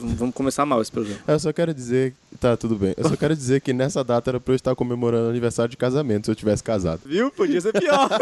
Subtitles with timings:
[0.00, 1.20] Vamos começar mal esse programa.
[1.26, 2.14] Eu só quero dizer.
[2.40, 2.94] Tá, tudo bem.
[2.96, 5.76] Eu só quero dizer que nessa data era pra eu estar comemorando o aniversário de
[5.76, 7.00] casamento se eu tivesse casado.
[7.04, 7.30] Viu?
[7.30, 8.08] Podia ser pior.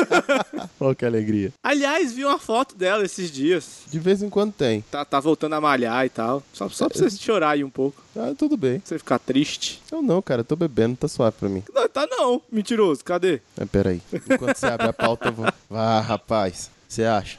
[0.79, 1.53] Oh, que alegria.
[1.62, 3.81] Aliás, vi uma foto dela esses dias.
[3.91, 4.83] De vez em quando tem.
[4.91, 6.43] Tá, tá voltando a malhar e tal.
[6.53, 8.03] Só, só pra você chorar aí um pouco.
[8.15, 8.79] Ah, tudo bem.
[8.81, 9.81] Pra você ficar triste.
[9.90, 11.63] Eu não, cara, eu tô bebendo, tá suave pra mim.
[11.72, 12.43] Não, tá não.
[12.53, 13.03] Mentiroso.
[13.03, 13.40] Cadê?
[13.56, 14.03] Mas peraí.
[14.13, 15.47] Enquanto você abre a pauta, eu vou.
[15.71, 16.70] Vá, rapaz.
[16.87, 17.38] Você acha?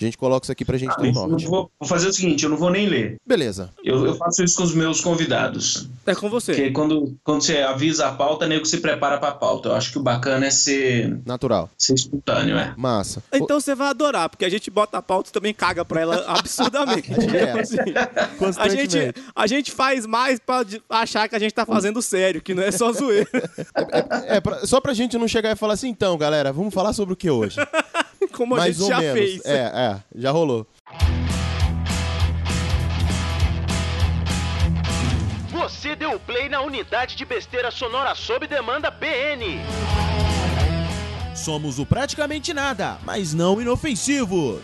[0.00, 1.46] A gente coloca isso aqui pra gente Ah, ter um eu norte.
[1.46, 3.16] vou, vou fazer o seguinte, eu não vou nem ler.
[3.26, 3.70] Beleza.
[3.84, 5.88] Eu, eu faço isso com os meus convidados.
[6.06, 6.52] É com você.
[6.54, 9.68] Porque quando, quando você avisa a pauta, nego se prepara pra pauta.
[9.68, 11.68] Eu acho que o bacana é ser, Natural.
[11.76, 12.72] ser espontâneo, é.
[12.76, 13.22] Massa.
[13.32, 16.24] Então você vai adorar, porque a gente bota a pauta e também caga pra ela
[16.28, 17.10] absurdamente.
[17.12, 17.60] É.
[17.60, 17.76] Assim,
[18.58, 22.54] a, gente, a gente faz mais pra achar que a gente tá fazendo sério, que
[22.54, 23.28] não é só zoeira.
[24.26, 27.12] É, pra- só pra gente não chegar e falar assim, então, galera, vamos falar sobre
[27.14, 27.56] o que hoje?
[28.32, 29.18] Como a Mais gente ou já menos.
[29.18, 29.44] fez.
[29.44, 30.66] É, é, já rolou.
[35.52, 39.60] Você deu play na unidade de besteira sonora sob demanda BN.
[41.34, 44.60] Somos o praticamente nada, mas não inofensivos.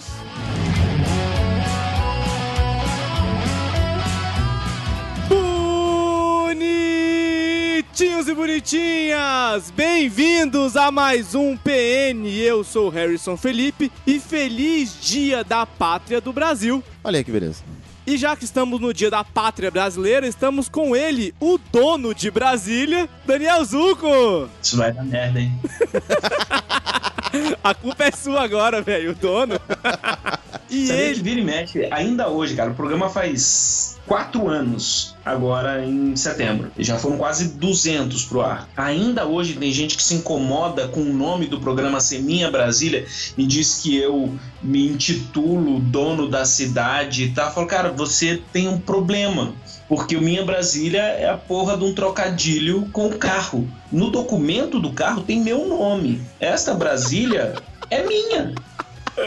[7.96, 12.26] Bonitinhos e bonitinhas, bem-vindos a mais um PN.
[12.28, 16.84] Eu sou o Harrison Felipe e feliz Dia da Pátria do Brasil.
[17.02, 17.64] Olha aí que beleza.
[18.06, 22.30] E já que estamos no Dia da Pátria Brasileira, estamos com ele, o dono de
[22.30, 24.46] Brasília, Daniel Zuco.
[24.62, 25.58] Isso vai dar merda, hein?
[27.62, 29.54] A culpa é sua agora, velho, o dono.
[30.68, 35.84] E Sabia ele, vira e mexe, ainda hoje, cara, o programa faz quatro anos, agora
[35.84, 36.70] em setembro.
[36.78, 38.68] Já foram quase 200 pro ar.
[38.76, 43.06] Ainda hoje tem gente que se incomoda com o nome do programa ser Minha Brasília
[43.36, 47.48] e diz que eu me intitulo dono da cidade e tal.
[47.48, 49.52] Eu falo, cara, você tem um problema.
[49.88, 53.68] Porque o Minha Brasília é a porra de um trocadilho com o carro.
[53.90, 56.20] No documento do carro tem meu nome.
[56.40, 57.54] Esta Brasília
[57.90, 58.52] é minha.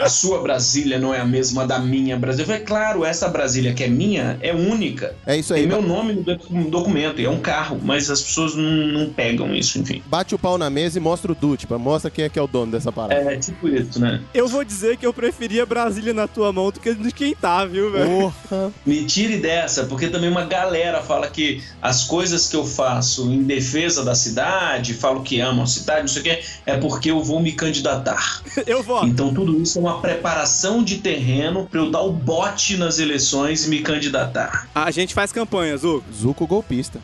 [0.02, 2.44] A sua Brasília não é a mesma da minha Brasília.
[2.44, 5.16] Eu falei, claro, essa Brasília que é minha é única.
[5.26, 5.62] É isso aí.
[5.62, 8.64] Tem meu nome no doc- no documento, e é um carro, mas as pessoas não,
[8.88, 10.02] não pegam isso, enfim.
[10.06, 12.42] Bate o pau na mesa e mostra o Dute, pra mostra quem é que é
[12.42, 13.14] o dono dessa parada.
[13.20, 14.22] É tipo isso, né?
[14.34, 17.66] eu vou dizer que eu preferia Brasília na tua mão do que de quem tá,
[17.66, 18.32] viu, velho?
[18.50, 18.72] Porra.
[18.86, 23.44] Me tire dessa, porque também uma galera fala que as coisas que eu faço em
[23.44, 27.24] defesa da cidade, falo que amo a cidade, não sei o quê, é porque eu
[27.24, 28.42] vou me candidatar.
[28.68, 29.08] Eu voto.
[29.08, 33.70] Então tudo isso uma preparação de terreno para eu dar o bote nas eleições e
[33.70, 34.68] me candidatar.
[34.76, 36.04] A gente faz campanha, Zuco.
[36.14, 37.00] Zuco golpista.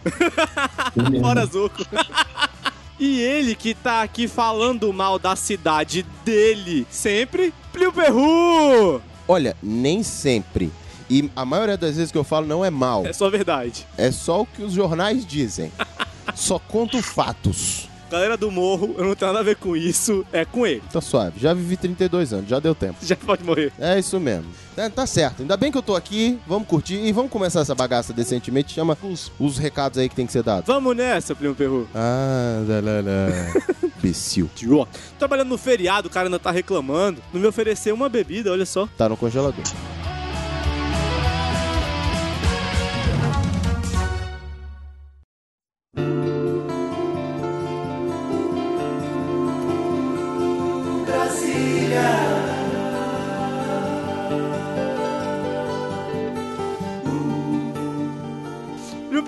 [1.21, 1.85] Fora Zuco.
[2.97, 9.01] E ele que tá aqui falando mal da cidade dele sempre, Plio Perru!
[9.27, 10.71] Olha, nem sempre.
[11.09, 13.05] E a maioria das vezes que eu falo não é mal.
[13.05, 13.85] É só verdade.
[13.97, 15.73] É só o que os jornais dizem.
[16.33, 17.89] Só conto fatos.
[18.15, 20.81] Galera do morro, eu não tenho nada a ver com isso, é com ele.
[20.89, 21.37] Tá suave.
[21.37, 22.95] Já vivi 32 anos, já deu tempo.
[23.03, 23.73] Já pode morrer.
[23.77, 24.45] É isso mesmo.
[24.77, 25.41] É, tá certo.
[25.41, 26.39] Ainda bem que eu tô aqui.
[26.47, 28.71] Vamos curtir e vamos começar essa bagaça decentemente.
[28.71, 30.65] Chama os, os recados aí que tem que ser dados.
[30.65, 31.89] Vamos nessa, Plio Perru.
[31.93, 33.89] Ah, lá, lá, lá.
[33.99, 34.49] Imbecil.
[34.55, 34.87] Tio.
[35.19, 37.21] Trabalhando no feriado, o cara ainda tá reclamando.
[37.33, 38.87] Não me ofereceu uma bebida, olha só.
[38.97, 39.65] Tá no congelador.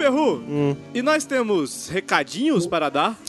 [0.07, 0.75] Perru, Hum.
[0.93, 3.19] e nós temos recadinhos para dar?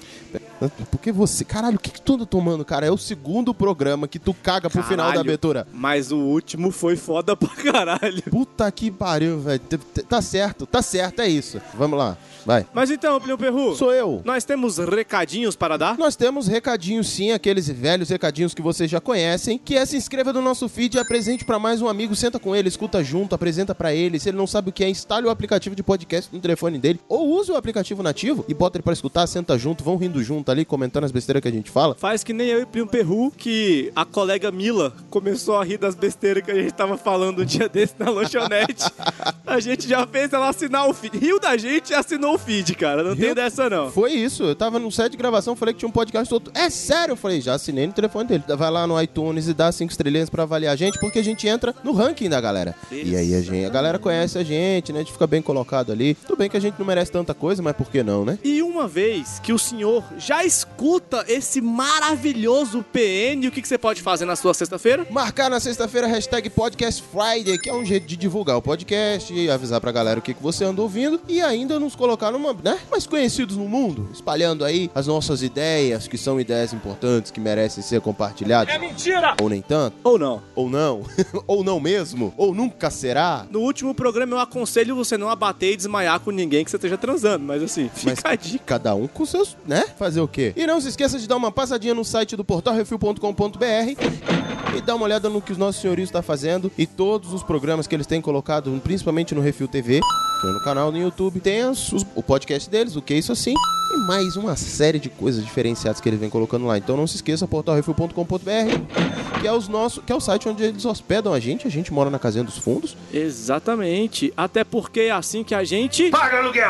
[0.91, 1.45] Porque você.
[1.45, 2.85] Caralho, o que, que tu anda tomando, cara?
[2.87, 5.21] É o segundo programa que tu caga pro final da Caralho.
[5.21, 5.67] abertura.
[5.73, 8.23] Mas o último foi foda pra caralho.
[8.31, 9.61] Puta que pariu, velho.
[10.09, 11.61] Tá certo, tá certo, é isso.
[11.75, 12.17] Vamos lá,
[12.49, 12.67] vai.
[12.73, 14.23] Mas então, Plio Perru, Sou eu.
[14.25, 15.99] nós temos recadinhos para dar?
[15.99, 20.33] Nós temos recadinhos sim, aqueles velhos recadinhos que vocês já conhecem, que é se inscreva
[20.33, 23.75] no nosso feed e apresente pra mais um amigo, senta com ele, escuta junto, apresenta
[23.75, 24.19] pra ele.
[24.19, 26.99] Se ele não sabe o que é, instale o aplicativo de podcast no telefone dele
[27.07, 30.51] ou use o aplicativo nativo e bota ele pra escutar, senta junto, vão rindo junto
[30.51, 31.95] ali, comentando as besteiras que a gente fala.
[31.97, 35.95] Faz que nem eu e Plio Perru, que a colega Mila começou a rir das
[35.95, 38.85] besteiras que a gente tava falando um dia desse na lanchonete.
[39.47, 41.19] a gente já fez ela assinar o feed.
[41.19, 43.03] Riu da gente e assinou o feed, cara.
[43.03, 43.35] Não tem Riu?
[43.35, 43.91] dessa, não.
[43.91, 46.51] Foi isso, eu tava no set de gravação, falei que tinha um podcast todo.
[46.55, 47.13] É sério?
[47.13, 48.45] Eu falei, já assinei no telefone dele.
[48.57, 51.47] Vai lá no iTunes e dá cinco estrelinhas pra avaliar a gente, porque a gente
[51.49, 52.75] entra no ranking da galera.
[52.91, 55.01] E aí a, gente, a galera conhece a gente, né?
[55.01, 56.15] A gente fica bem colocado ali.
[56.15, 58.39] Tudo bem que a gente não merece tanta coisa, mas por que não, né?
[58.45, 63.79] E uma vez que o senhor já escuta esse maravilhoso PN, o que, que você
[63.79, 65.07] pode fazer na sua sexta-feira?
[65.11, 69.51] Marcar na sexta-feira, hashtag Podcast Friday, que é um jeito de divulgar o podcast, pode
[69.51, 72.79] avisar pra galera o que, que você anda ouvindo e ainda nos colocar numa, né,
[72.91, 77.83] mais conhecidos no mundo, espalhando aí as nossas ideias, que são ideias importantes, que merecem
[77.83, 78.75] ser compartilhadas.
[78.75, 79.35] É mentira!
[79.41, 80.43] Ou nem tanto, Ou não.
[80.55, 81.03] ou não,
[81.47, 83.47] ou não mesmo, ou nunca será.
[83.51, 86.99] No último programa eu aconselho você não abater e desmaiar com ninguém que você esteja
[86.99, 88.65] transando, mas assim, fica Mas a dica.
[88.67, 89.85] cada um com seus, né?
[89.99, 90.53] Fazer o quê?
[90.57, 95.05] E não se esqueça de dar uma passadinha no site do portalrefil.com.br e dar uma
[95.05, 98.21] olhada no que os nossos senhorios estão fazendo e todos os programas que eles têm
[98.21, 100.01] colocado, principalmente no Refil TV,
[100.41, 101.41] que é no canal do YouTube.
[101.41, 103.55] Tem os- os- o podcast deles, o que é isso assim,
[103.99, 106.79] mais uma série de coisas diferenciadas que eles vêm colocando lá.
[106.79, 110.85] Então não se esqueça, portalrefil.com.br, que é os nossos, que é o site onde eles
[110.85, 111.67] hospedam a gente.
[111.67, 114.33] A gente mora na casinha dos fundos, Exatamente.
[114.37, 116.11] Até porque é assim que a gente.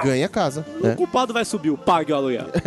[0.04, 0.64] ganha casa.
[0.80, 0.94] O Né?
[0.94, 2.46] culpado vai subir, o pague o aluguel.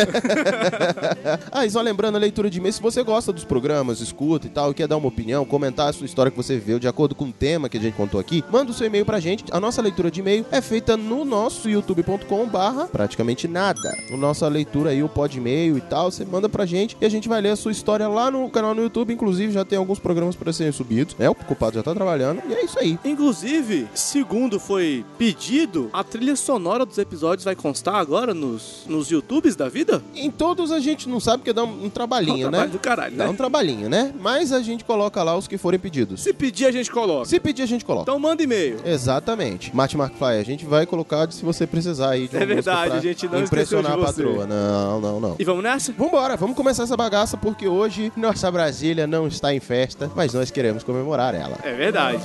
[1.51, 4.49] Ah, e só lembrando a leitura de e-mail, se você gosta dos programas, escuta e
[4.49, 7.13] tal, e quer dar uma opinião, comentar a sua história que você viveu de acordo
[7.15, 9.43] com o tema que a gente contou aqui, manda o seu e-mail pra gente.
[9.51, 13.97] A nossa leitura de e-mail é feita no nosso youtube.com barra praticamente nada.
[14.11, 17.09] A nossa leitura aí, o pod e-mail e tal, você manda pra gente e a
[17.09, 19.13] gente vai ler a sua história lá no canal no YouTube.
[19.13, 21.29] Inclusive, já tem alguns programas para serem subidos, né?
[21.29, 22.97] O culpado já tá trabalhando e é isso aí.
[23.03, 29.55] Inclusive, segundo foi pedido, a trilha sonora dos episódios vai constar agora nos, nos YouTubes
[29.55, 30.01] da vida?
[30.15, 32.67] Em todos a gente não sabe porque dá um, um trabalhinho, um né?
[32.67, 33.29] do caralho, Dá né?
[33.29, 34.13] um trabalhinho, né?
[34.19, 36.21] Mas a gente coloca lá os que forem pedidos.
[36.21, 37.25] Se pedir, a gente coloca.
[37.25, 38.03] Se pedir, a gente coloca.
[38.03, 38.77] Então manda e-mail.
[38.85, 39.75] Exatamente.
[39.75, 43.27] Mate McFly, a gente vai colocar se você precisar aí de É verdade, a gente
[43.27, 45.35] não impressionar a esqueceu Não, não, não.
[45.39, 45.91] E vamos nessa?
[45.93, 50.51] Vambora, vamos começar essa bagaça porque hoje nossa Brasília não está em festa, mas nós
[50.51, 51.57] queremos comemorar ela.
[51.63, 52.21] É verdade.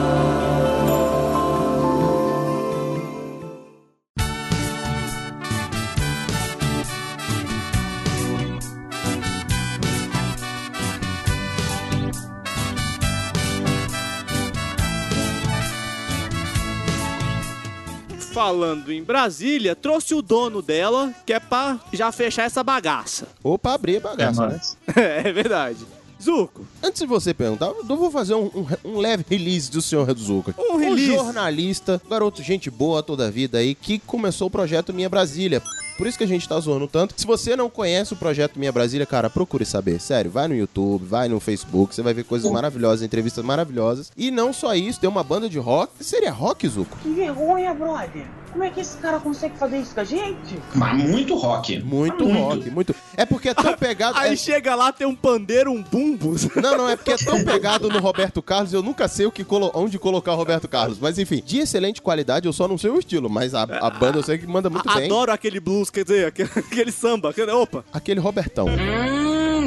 [18.35, 23.29] Falando em Brasília, trouxe o dono dela, que é pra já fechar essa bagaça.
[23.45, 24.61] Opa, abrir a bagaça, né?
[24.97, 25.79] É verdade.
[26.21, 30.13] Zuco, Antes de você perguntar, eu vou fazer um, um- um leve release do senhor
[30.19, 30.55] Zuca.
[30.59, 31.07] Um release.
[31.15, 35.63] jornalista, garoto gente boa toda a vida aí, que começou o projeto Minha Brasília.
[35.96, 37.14] Por isso que a gente tá zoando tanto.
[37.17, 40.00] Se você não conhece o projeto Minha Brasília, cara, procure saber.
[40.00, 44.11] Sério, vai no YouTube, vai no Facebook, você vai ver coisas maravilhosas, entrevistas maravilhosas.
[44.17, 45.93] E não só isso, tem uma banda de rock.
[46.00, 46.96] Seria rock, Zuco?
[47.02, 48.26] Que vergonha, brother.
[48.55, 50.56] Como é que esse cara consegue fazer isso com a gente?
[50.77, 51.81] Mas muito rock.
[51.81, 52.39] Muito, Muito.
[52.41, 52.95] rock, muito.
[53.17, 54.17] É porque é tão pegado.
[54.17, 56.37] aí é- chega lá, tem um pandeiro, um bumbo.
[56.55, 59.43] Não, não, é porque é tão pegado no Roberto Carlos, eu nunca sei o que
[59.43, 60.99] colo- onde colocar o Roberto Carlos.
[61.01, 64.19] Mas enfim, de excelente qualidade, eu só não sei o estilo, mas a, a banda
[64.19, 65.07] eu sei que manda muito bem.
[65.07, 67.31] Adoro aquele blues, quer dizer, aquele, aquele samba.
[67.31, 67.85] Aquele, opa.
[67.93, 68.67] Aquele Robertão.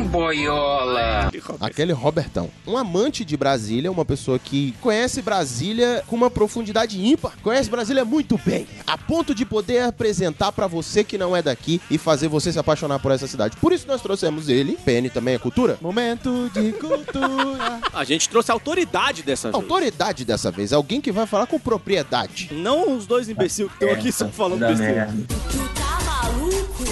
[0.04, 1.32] Boiola.
[1.60, 2.50] Aquele Robertão.
[2.66, 7.34] Um amante de Brasília, uma pessoa que conhece Brasília com uma profundidade ímpar.
[7.42, 8.68] Conhece Brasília muito bem.
[8.86, 12.60] A ponto de poder apresentar pra você que não é daqui e fazer você se
[12.60, 13.58] apaixonar por essa cidade.
[13.58, 14.78] Por isso nós trouxemos ele.
[14.86, 15.78] PN também é cultura.
[15.82, 17.80] Momento de cultura.
[17.94, 19.64] A gente trouxe a autoridade dessa vez.
[19.64, 20.74] Autoridade dessa vez.
[20.74, 22.50] Alguém que vai falar com propriedade.
[22.52, 25.14] Não os dois imbecil que estão aqui só falando Da besteira.
[25.28, 26.84] Tu tá maluco?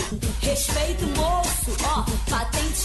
[0.41, 2.03] Respeita o moço, ó,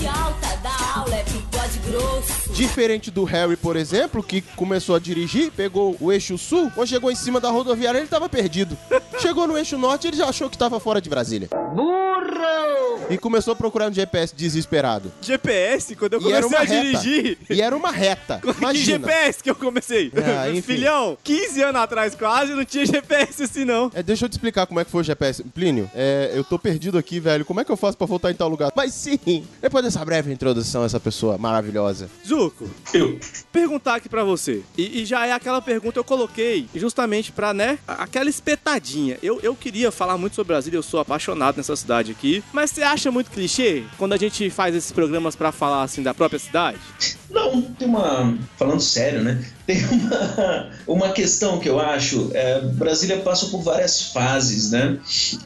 [0.06, 2.52] alta da aula é bigode grosso.
[2.52, 7.10] Diferente do Harry, por exemplo, que começou a dirigir, pegou o eixo sul, quando chegou
[7.10, 8.76] em cima da rodoviária ele tava perdido.
[9.18, 11.48] Chegou no eixo norte ele já achou que tava fora de Brasília.
[11.74, 12.89] Burro!
[13.10, 15.12] E começou a procurar no GPS desesperado.
[15.20, 16.82] GPS, quando eu comecei a reta.
[16.82, 17.38] dirigir.
[17.50, 18.40] E era uma reta.
[18.50, 18.98] Que Imagina.
[19.08, 20.12] GPS que eu comecei?
[20.16, 20.74] Ah, enfim.
[20.74, 23.90] Filhão, 15 anos atrás quase, não tinha GPS assim não.
[23.94, 25.42] É, deixa eu te explicar como é que foi o GPS.
[25.44, 27.44] Plínio, é, eu tô perdido aqui, velho.
[27.44, 28.70] Como é que eu faço pra voltar em tal lugar?
[28.76, 29.18] Mas sim,
[29.60, 32.08] depois dessa breve introdução, essa pessoa maravilhosa.
[32.26, 33.18] Zuco, Eu.
[33.52, 34.62] perguntar aqui pra você.
[34.76, 39.18] E, e já é aquela pergunta que eu coloquei justamente pra, né, aquela espetadinha.
[39.22, 42.42] Eu, eu queria falar muito sobre Brasília, eu sou apaixonado nessa cidade aqui.
[42.52, 46.12] Mas você acha muito clichê quando a gente faz esses programas pra falar, assim, da
[46.12, 46.78] própria cidade?
[47.30, 48.36] Não, tem uma.
[48.58, 49.42] Falando sério, né?
[49.66, 52.30] Tem uma, uma questão que eu acho.
[52.34, 54.98] É, Brasília passou por várias fases, né?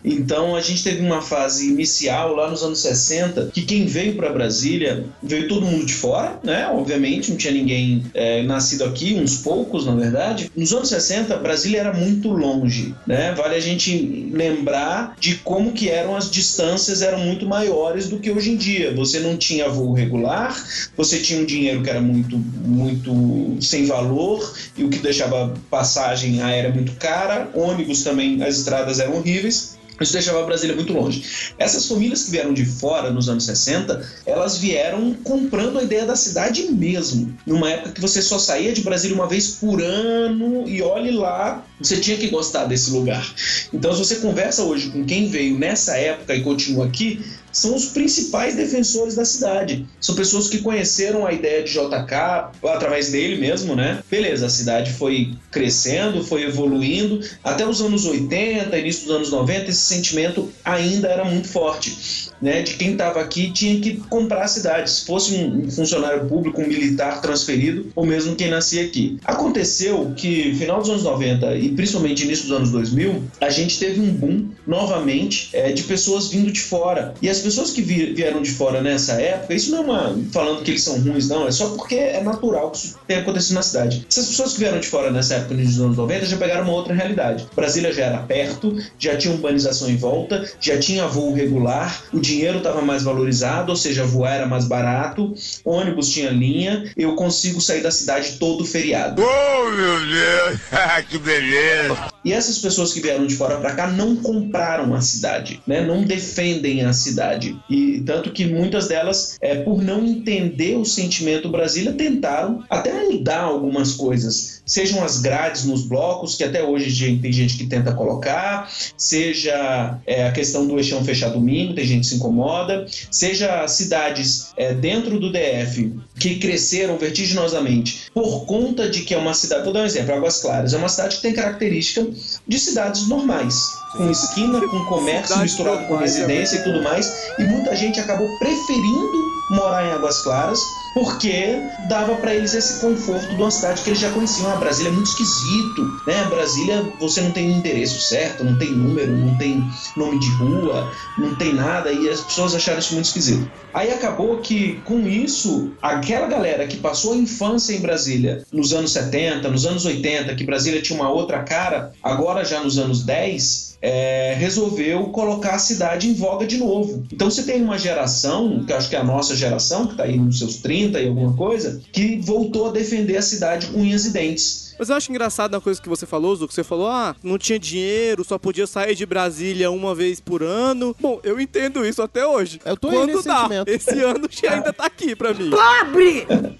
[0.03, 4.33] Então a gente teve uma fase inicial lá nos anos 60 que quem veio para
[4.33, 6.67] Brasília veio todo mundo de fora, né?
[6.69, 10.51] Obviamente, não tinha ninguém é, nascido aqui, uns poucos, na verdade.
[10.57, 13.35] Nos anos 60, Brasília era muito longe, né?
[13.35, 18.31] Vale a gente lembrar de como que eram as distâncias eram muito maiores do que
[18.31, 18.95] hoje em dia.
[18.95, 20.57] Você não tinha voo regular,
[20.97, 26.43] você tinha um dinheiro que era muito, muito sem valor e o que deixava passagem
[26.43, 29.77] aérea muito cara, ônibus também, as estradas eram horríveis.
[30.01, 31.53] Isso deixava Brasília muito longe.
[31.57, 36.17] Essas famílias que vieram de fora nos anos 60, elas vieram comprando a ideia da
[36.17, 37.33] cidade mesmo.
[37.47, 41.65] Numa época que você só saía de Brasília uma vez por ano e olhe lá,
[41.81, 43.25] você tinha que gostar desse lugar.
[43.73, 47.21] Então, se você conversa hoje com quem veio nessa época e continua aqui,
[47.55, 49.87] são os principais defensores da cidade.
[50.01, 54.03] São pessoas que conheceram a ideia de JK através dele mesmo, né?
[54.11, 57.21] Beleza, a cidade foi crescendo, foi evoluindo.
[57.43, 62.31] Até os anos 80, início dos anos 90, esse sentimento ainda era muito forte.
[62.43, 66.61] Né, de quem estava aqui tinha que comprar a cidade, se fosse um funcionário público,
[66.61, 69.19] um militar transferido, ou mesmo quem nascia aqui.
[69.25, 74.01] Aconteceu que, final dos anos 90 e principalmente início dos anos 2000, a gente teve
[74.01, 77.15] um boom novamente é, de pessoas vindo de fora.
[77.23, 80.71] E as pessoas que vieram de fora nessa época, isso não é uma falando que
[80.71, 84.07] eles são ruins, não, é só porque é natural que isso tenha acontecido na cidade.
[84.09, 86.95] Essas pessoas que vieram de fora nessa época, nos anos 90, já pegaram uma outra
[86.95, 87.47] realidade.
[87.55, 92.34] Brasília já era perto, já tinha urbanização em volta, já tinha voo regular, o dinheiro
[92.43, 97.83] estava mais valorizado, ou seja, voar era mais barato, ônibus tinha linha, eu consigo sair
[97.83, 99.23] da cidade todo feriado.
[99.23, 100.61] Oh, meu Deus,
[101.09, 102.15] que beleza!
[102.25, 105.85] E essas pessoas que vieram de fora para cá não compraram a cidade, né?
[105.85, 107.55] não defendem a cidade.
[107.69, 113.41] E tanto que muitas delas, é, por não entender o sentimento Brasília, tentaram até mudar
[113.41, 114.63] algumas coisas.
[114.65, 120.27] Sejam as grades nos blocos, que até hoje tem gente que tenta colocar, seja é,
[120.27, 125.99] a questão do eixão fechar domingo, tem gente incomoda, seja cidades é, dentro do DF
[126.19, 129.65] que cresceram vertiginosamente por conta de que é uma cidade.
[129.65, 132.07] Vou dar um exemplo: Águas Claras é uma cidade que tem característica
[132.47, 133.57] de cidades normais,
[133.97, 138.01] com esquina, com comércio Cidade misturado com residência é e tudo mais, e muita gente
[138.01, 140.61] acabou preferindo morar em Águas Claras
[140.95, 144.51] porque dava para eles esse conforto de uma cidade que eles já conheciam.
[144.53, 146.25] Ah, Brasília é muito esquisito, né?
[146.31, 151.35] Brasília você não tem endereço certo, não tem número, não tem nome de rua, não
[151.35, 153.51] tem nada, e as pessoas acharam isso muito esquisito.
[153.75, 155.73] Aí acabou que com isso,
[156.05, 160.45] aquela galera que passou a infância em Brasília nos anos 70, nos anos 80, que
[160.45, 166.09] Brasília tinha uma outra cara, agora já nos anos 10, é, resolveu colocar a cidade
[166.09, 167.05] em voga de novo.
[167.13, 170.17] Então você tem uma geração, que acho que é a nossa geração, que está aí
[170.17, 174.13] nos seus 30 e alguma coisa, que voltou a defender a cidade com unhas e
[174.13, 174.64] dentes.
[174.79, 177.39] Mas eu acho engraçado uma coisa que você falou, Zu, que você falou, ah, não
[177.39, 180.95] tinha dinheiro, só podia sair de Brasília uma vez por ano.
[181.01, 182.61] Bom, eu entendo isso até hoje.
[182.65, 183.41] Eu tô Quando dá.
[183.43, 183.69] sentimento.
[183.69, 185.51] Esse ano ainda tá aqui pra mim.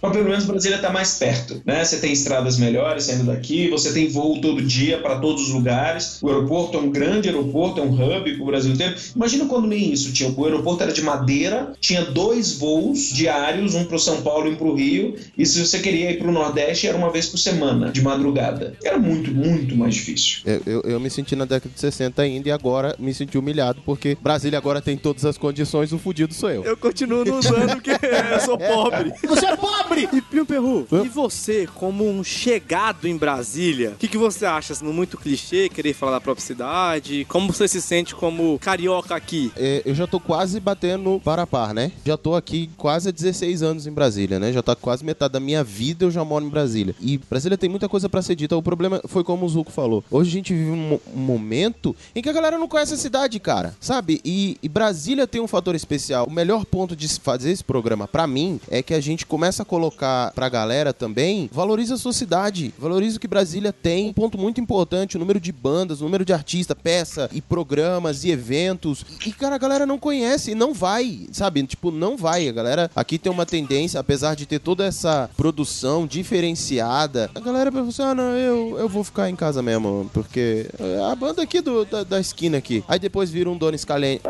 [0.01, 1.85] Mas pelo menos Brasília está mais perto, né?
[1.85, 6.19] Você tem estradas melhores saindo daqui, você tem voo todo dia para todos os lugares.
[6.23, 8.95] O aeroporto é um grande aeroporto, é um hub para o Brasil inteiro.
[9.15, 10.31] Imagina quando nem isso tinha.
[10.31, 14.57] O aeroporto era de madeira, tinha dois voos diários, um para São Paulo e um
[14.57, 15.15] para o Rio.
[15.37, 18.77] E se você queria ir para o Nordeste, era uma vez por semana, de madrugada.
[18.85, 20.43] Era muito, muito mais difícil.
[20.45, 23.81] Eu, eu, eu me senti na década de 60 ainda e agora me senti humilhado
[23.85, 26.65] porque Brasília agora tem todas as condições, o fudido sou eu.
[26.65, 27.91] Eu continuo não usando porque
[28.33, 29.13] eu sou pobre.
[29.27, 30.09] Você é pobre!
[30.13, 34.75] E Pio Perru, e você, como um chegado em Brasília, o que, que você acha?
[34.75, 37.25] Sendo muito clichê, querer falar da própria cidade?
[37.29, 39.53] Como você se sente como carioca aqui?
[39.57, 41.93] É, eu já tô quase batendo para a par, né?
[42.05, 44.53] Já tô aqui quase há 16 anos em Brasília, né?
[44.53, 46.95] Já tá quase metade da minha vida eu já moro em Brasília.
[47.01, 48.57] E Brasília tem muita coisa pra ser dita.
[48.57, 50.03] O problema foi como o Zuko falou.
[50.11, 53.39] Hoje a gente vive um, um momento em que a galera não conhece a cidade,
[53.39, 53.73] cara.
[53.79, 54.21] Sabe?
[54.25, 56.27] E, e Brasília tem um fator especial.
[56.27, 59.65] O melhor ponto de fazer esse programa, pra mim, é que a gente começa a
[59.65, 62.75] colocar pra galera também, valoriza a sua cidade.
[62.77, 64.09] Valoriza o que Brasília tem.
[64.09, 68.25] Um ponto muito importante, o número de bandas, o número de artistas, peça e programas
[68.25, 69.07] e eventos.
[69.25, 71.63] E, cara, a galera não conhece e não vai, sabe?
[71.65, 72.49] Tipo, não vai.
[72.49, 77.84] A galera aqui tem uma tendência, apesar de ter toda essa produção diferenciada, a galera
[77.91, 81.61] assim, ah, não, eu, eu vou ficar em casa mesmo, porque é a banda aqui
[81.61, 82.83] do, da, da esquina aqui.
[82.89, 84.21] Aí depois vira um Dona Scalene.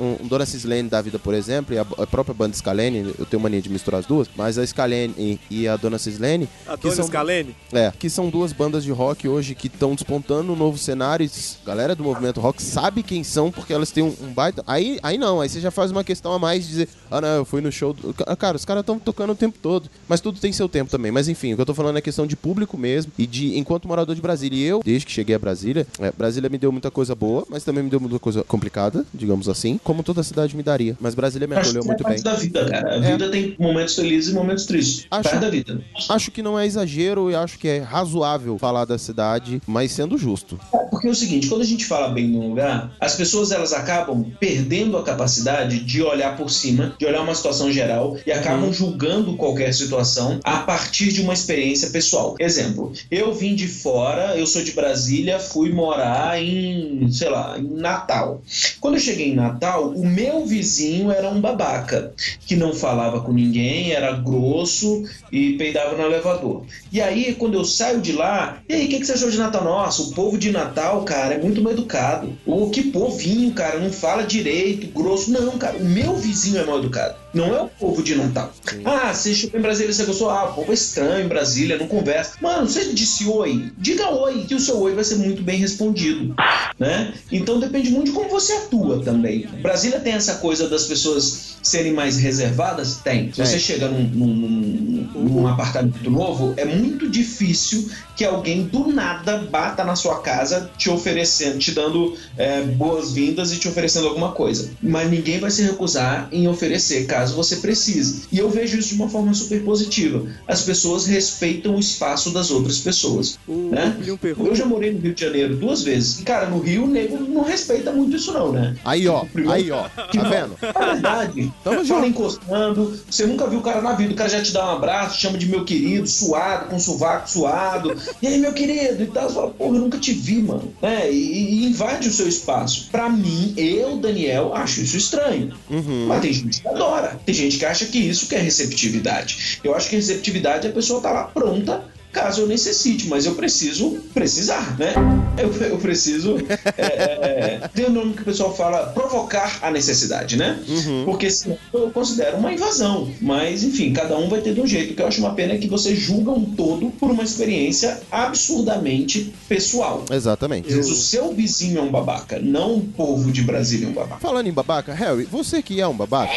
[0.00, 3.26] Um, um Dona Cislene da vida, por exemplo, e a, a própria banda Scalene, eu
[3.26, 6.76] tenho mania de misturar as duas, mas a Scalene e, e a Dona Cislene, A
[6.76, 7.54] que Dona são Scalene?
[7.72, 11.26] é, que são duas bandas de rock hoje que estão despontando no novo cenário.
[11.26, 11.30] e
[11.66, 14.62] galera do movimento rock sabe quem são porque elas têm um, um baita.
[14.66, 17.28] Aí, aí não, aí você já faz uma questão a mais de dizer, ah, não,
[17.36, 17.92] eu fui no show.
[17.92, 18.14] Do...
[18.14, 19.90] Ca- Cara, os caras estão tocando o tempo todo.
[20.08, 21.12] Mas tudo tem seu tempo também.
[21.12, 23.88] Mas enfim, o que eu tô falando é questão de público mesmo e de enquanto
[23.88, 24.58] morador de Brasília.
[24.58, 27.64] E eu, desde que cheguei a Brasília, é, Brasília me deu muita coisa boa, mas
[27.64, 29.78] também me deu muita coisa complicada, digamos assim.
[29.82, 30.96] como toda cidade me daria.
[31.00, 32.32] Mas Brasília me acolheu muito é parte bem.
[32.32, 32.92] da vida, cara.
[32.94, 33.12] A É.
[33.12, 35.06] vida tem momentos felizes e momentos tristes.
[35.10, 35.80] Acho- Parte da vida.
[36.08, 40.16] Acho que não é exagero e acho que é razoável falar da cidade, mas sendo
[40.18, 40.58] justo.
[40.74, 43.72] É, Porque é o seguinte, quando a gente fala bem num lugar, as pessoas elas
[43.72, 48.72] acabam perdendo a capacidade de olhar por cima, de olhar uma situação geral e acabam
[48.72, 52.34] julgando qualquer situação a partir de uma experiência pessoal.
[52.38, 57.62] Exemplo, eu vim de fora, eu sou de Brasília, fui morar em, sei lá, em
[57.62, 58.42] Natal.
[58.80, 62.12] Quando eu cheguei em Natal, o meu vizinho era um babaca,
[62.46, 66.64] que não falava com ninguém, era grosso e peidava no elevador.
[66.92, 69.38] E aí, quando eu saio de lá, e aí, o que, que você achou de
[69.38, 69.64] Natal?
[69.64, 72.36] Nossa, o povo de Natal, cara, é muito mal educado.
[72.46, 75.30] O que povinho, cara, não fala direito, grosso.
[75.30, 77.14] Não, cara, o meu vizinho é mal educado.
[77.32, 78.52] Não é o povo de Natal.
[78.84, 80.30] Ah, você chegou em Brasília, você gostou?
[80.30, 82.32] Ah, o povo é estranho em Brasília, não conversa.
[82.40, 86.34] Mano, você disse oi, diga oi, que o seu oi vai ser muito bem respondido,
[86.78, 87.12] né?
[87.30, 89.46] Então depende muito de como você atua também.
[89.62, 92.96] Brasília tem essa coisa das pessoas serem mais reservadas?
[92.96, 93.32] Tem.
[93.32, 99.38] Se você chega num, num- num- apartamento novo, é muito difícil que alguém do nada
[99.38, 104.70] bata na sua casa te oferecendo, te dando é, boas-vindas e te oferecendo alguma coisa.
[104.82, 108.24] Mas ninguém vai se recusar em oferecer caso você precise.
[108.30, 110.26] E eu vejo isso de uma forma super positiva.
[110.46, 113.38] As pessoas respeitam o espaço das outras pessoas.
[113.48, 113.96] O Né?
[114.20, 114.46] Perru.
[114.48, 116.20] Eu já morei no Rio de Janeiro duas vezes.
[116.20, 118.76] E, cara, no Rio o nego não respeita muito isso, não, né?
[118.84, 120.56] Aí, ó, Primeiro- aí, ó, tá vendo?
[120.80, 121.49] É verdade.
[121.62, 122.06] Tamo Fala junto.
[122.06, 123.00] encostando.
[123.08, 124.12] Você nunca viu o cara na vida.
[124.12, 127.96] O cara já te dá um abraço, chama de meu querido, suado, com sovaco suado.
[128.22, 129.02] E aí, meu querido?
[129.02, 129.28] E tal.
[129.28, 130.72] Você fala, porra, eu nunca te vi, mano.
[130.82, 132.88] É, e, e invade o seu espaço.
[132.90, 135.54] Pra mim, eu, Daniel, acho isso estranho.
[135.68, 136.06] Uhum.
[136.06, 137.20] Mas tem gente que adora.
[137.24, 139.58] Tem gente que acha que isso que é receptividade.
[139.62, 143.34] Eu acho que receptividade é a pessoa tá lá pronta caso eu necessite, mas eu
[143.34, 144.94] preciso precisar, né?
[145.38, 146.36] Eu, eu preciso.
[146.76, 150.58] É, é, tem o nome que o pessoal fala provocar a necessidade, né?
[150.68, 151.04] Uhum.
[151.04, 153.10] Porque senão eu considero uma invasão.
[153.20, 154.92] Mas, enfim, cada um vai ter de um jeito.
[154.92, 158.00] O que eu acho uma pena é que você julga um todo por uma experiência
[158.10, 160.04] absurdamente pessoal.
[160.10, 160.72] Exatamente.
[160.72, 164.20] O seu vizinho é um babaca, não o povo de Brasília é um babaca.
[164.20, 166.32] Falando em babaca, Harry, você que é um babaca.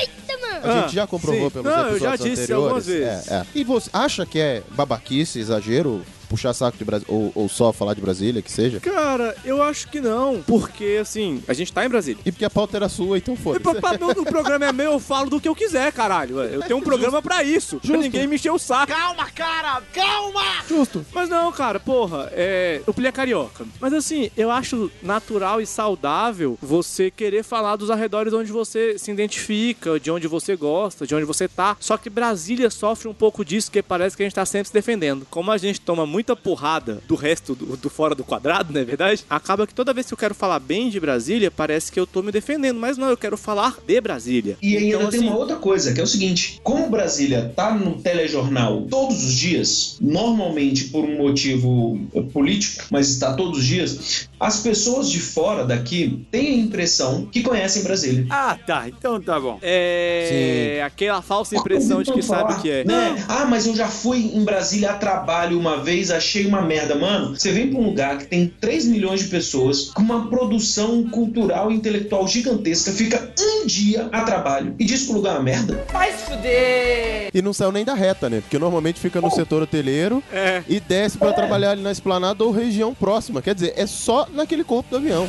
[0.63, 1.49] A Ah, gente já comprovou sim.
[1.51, 2.63] pelos Não, eu episódios já disse anteriores.
[2.65, 3.27] algumas vezes.
[3.31, 3.45] É, é.
[3.53, 6.01] E você acha que é babaquice, exagero,
[6.33, 8.79] puxar saco de Brasília, ou, ou só falar de Brasília, que seja?
[8.79, 10.41] Cara, eu acho que não.
[10.41, 12.19] Porque, assim, a gente tá em Brasília.
[12.25, 14.99] E porque a pauta era sua, então E pra- pra- O programa é meu, eu
[14.99, 16.39] falo do que eu quiser, caralho.
[16.41, 17.77] Eu tenho um programa pra isso.
[17.77, 18.01] Pra Justo.
[18.01, 18.91] ninguém me encher o saco.
[18.91, 20.41] Calma, cara, calma!
[20.67, 21.05] Justo.
[21.13, 22.81] Mas não, cara, porra, é.
[22.87, 23.65] O Pilha Carioca.
[23.79, 29.11] Mas assim, eu acho natural e saudável você querer falar dos arredores onde você se
[29.11, 31.77] identifica, de onde você gosta, de onde você tá.
[31.79, 34.73] Só que Brasília sofre um pouco disso, que parece que a gente tá sempre se
[34.73, 35.27] defendendo.
[35.29, 38.85] Como a gente toma muita porrada do resto do, do fora do quadrado, não é
[38.85, 39.25] verdade?
[39.29, 42.21] Acaba que toda vez que eu quero falar bem de Brasília, parece que eu tô
[42.21, 42.79] me defendendo.
[42.79, 44.57] Mas não, eu quero falar de Brasília.
[44.61, 47.73] E ainda Então, tem assim, uma outra coisa, que é o seguinte: como Brasília tá
[47.73, 51.99] no telejornal todos os dias, normalmente por um motivo
[52.31, 57.41] político, mas está todos os dias, as pessoas de fora daqui têm a impressão que
[57.41, 58.25] conhecem Brasília.
[58.29, 59.59] Ah, tá, então tá bom.
[59.61, 60.81] É.
[60.85, 62.83] Aquela falsa impressão de que Então, sabe falar, o que é.
[62.85, 63.25] Né?
[63.27, 66.95] Ah, mas eu já fui em Brasília a trabalho uma vez, achei uma merda.
[66.95, 71.03] Mano, você vem pra um lugar que tem 3 milhões de pessoas, com uma produção
[71.09, 75.37] cultural e intelectual gigantesca, fica um dia a trabalho e diz que o lugar é
[75.37, 75.83] uma merda.
[75.91, 77.29] Vai se fuder!
[77.33, 78.41] E não saiu nem da reta, né?
[78.41, 80.61] Porque normalmente fica no setor hoteleiro É.
[80.67, 83.41] e desce pra trabalhar ali na esplanada ou região próxima.
[83.41, 85.27] Quer dizer, é só naquele corpo do avião.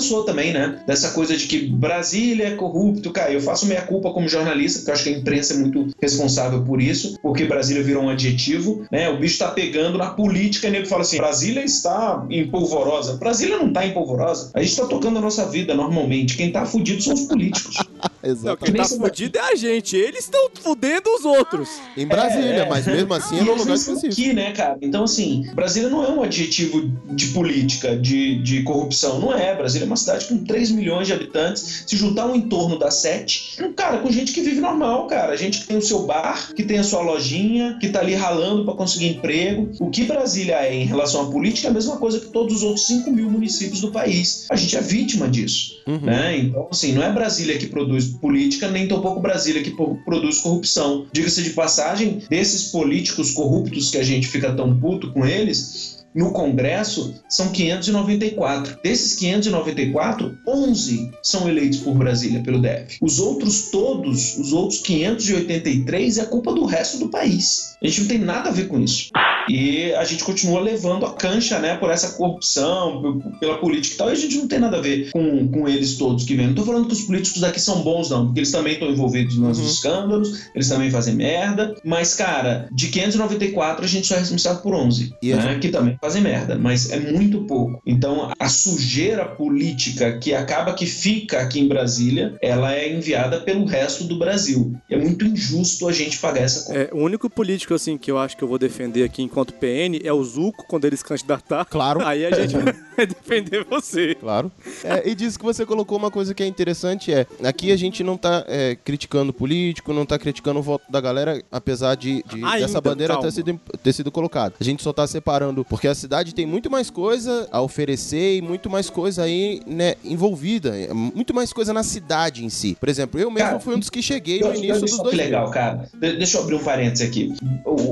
[0.00, 0.80] Cansou também, né?
[0.86, 3.10] Dessa coisa de que Brasília é corrupto.
[3.10, 5.88] Cara, eu faço minha culpa como jornalista, porque eu acho que a imprensa é muito
[6.00, 9.10] responsável por isso, porque Brasília virou um adjetivo, né?
[9.10, 13.14] O bicho tá pegando na política e nego fala assim: Brasília está em polvorosa.
[13.14, 14.50] Brasília não tá em polvorosa.
[14.54, 16.36] A gente tá tocando a nossa vida normalmente.
[16.36, 17.76] Quem tá fudido são os políticos.
[18.22, 18.72] Não, Exatamente.
[18.72, 19.96] quem tá fudido é a gente.
[19.96, 21.68] Eles estão fudendo os outros.
[21.96, 22.68] Em Brasília, É, é.
[22.68, 24.12] mas mesmo assim é eles lugar específico.
[24.12, 24.78] aqui, né, cara?
[24.82, 26.82] Então, assim, Brasília não é um adjetivo
[27.14, 29.20] de política, de, de corrupção.
[29.20, 29.54] Não é.
[29.54, 31.84] Brasília é uma cidade com 3 milhões de habitantes.
[31.86, 35.36] Se juntar um entorno dá 7, um cara com gente que vive normal, cara.
[35.36, 38.64] Gente que tem o seu bar, que tem a sua lojinha, que tá ali ralando
[38.64, 39.70] pra conseguir emprego.
[39.80, 42.62] O que Brasília é em relação à política é a mesma coisa que todos os
[42.62, 44.46] outros 5 mil municípios do país.
[44.50, 45.80] A gente é vítima disso.
[45.86, 45.98] Uhum.
[46.00, 46.36] Né?
[46.36, 47.89] Então, assim, não é Brasília que produz
[48.20, 51.06] política, nem tampouco Brasília que po- produz corrupção.
[51.12, 56.32] Diga-se de passagem, desses políticos corruptos que a gente fica tão puto com eles, no
[56.32, 58.78] Congresso são 594.
[58.82, 62.98] Desses 594, 11 são eleitos por Brasília, pelo DF.
[63.00, 67.76] Os outros todos, os outros 583, é culpa do resto do país.
[67.82, 69.10] A gente não tem nada a ver com isso.
[69.48, 74.08] E a gente continua levando a cancha, né, por essa corrupção, pela política e tal,
[74.10, 76.48] e a gente não tem nada a ver com, com eles todos que vêm.
[76.48, 79.36] Não tô falando que os políticos daqui são bons, não, porque eles também estão envolvidos
[79.36, 79.66] nos Uhum.
[79.66, 84.74] escândalos, eles também fazem merda, mas, cara, de 594 a gente só é responsável por
[84.74, 87.80] 11, E né, que também fazem merda, mas é muito pouco.
[87.86, 93.64] Então, a sujeira política que acaba que fica aqui em Brasília, ela é enviada pelo
[93.64, 94.74] resto do Brasil.
[94.90, 96.78] É muito injusto a gente pagar essa conta.
[96.78, 99.98] É, o único político, assim, que eu acho que eu vou defender aqui enquanto PN
[100.02, 101.64] é o Zuco, quando ele se candidatar.
[101.66, 102.04] Claro.
[102.06, 102.74] Aí a gente vai
[103.06, 104.14] defender você.
[104.14, 104.50] Claro.
[104.84, 108.02] É, e disso que você colocou uma coisa que é interessante é, aqui a gente
[108.02, 112.44] não tá é, criticando político, não tá criticando o voto da galera, apesar de, de-
[112.44, 113.28] Ainda, dessa bandeira calma.
[113.28, 114.54] ter sido, ter sido colocada.
[114.60, 118.42] A gente só tá separando, porque a cidade tem muito mais coisa a oferecer e
[118.42, 120.76] muito mais coisa aí, né, envolvida.
[120.78, 122.76] É Muito mais coisa na cidade em si.
[122.78, 125.16] Por exemplo, eu mesmo Cara, fui um dos que cheguei no início dos dois que
[125.16, 125.88] legal, cara.
[125.94, 127.34] De- deixa eu abrir um parênteses aqui.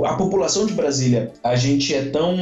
[0.05, 2.37] A população de Brasília, a gente é tão.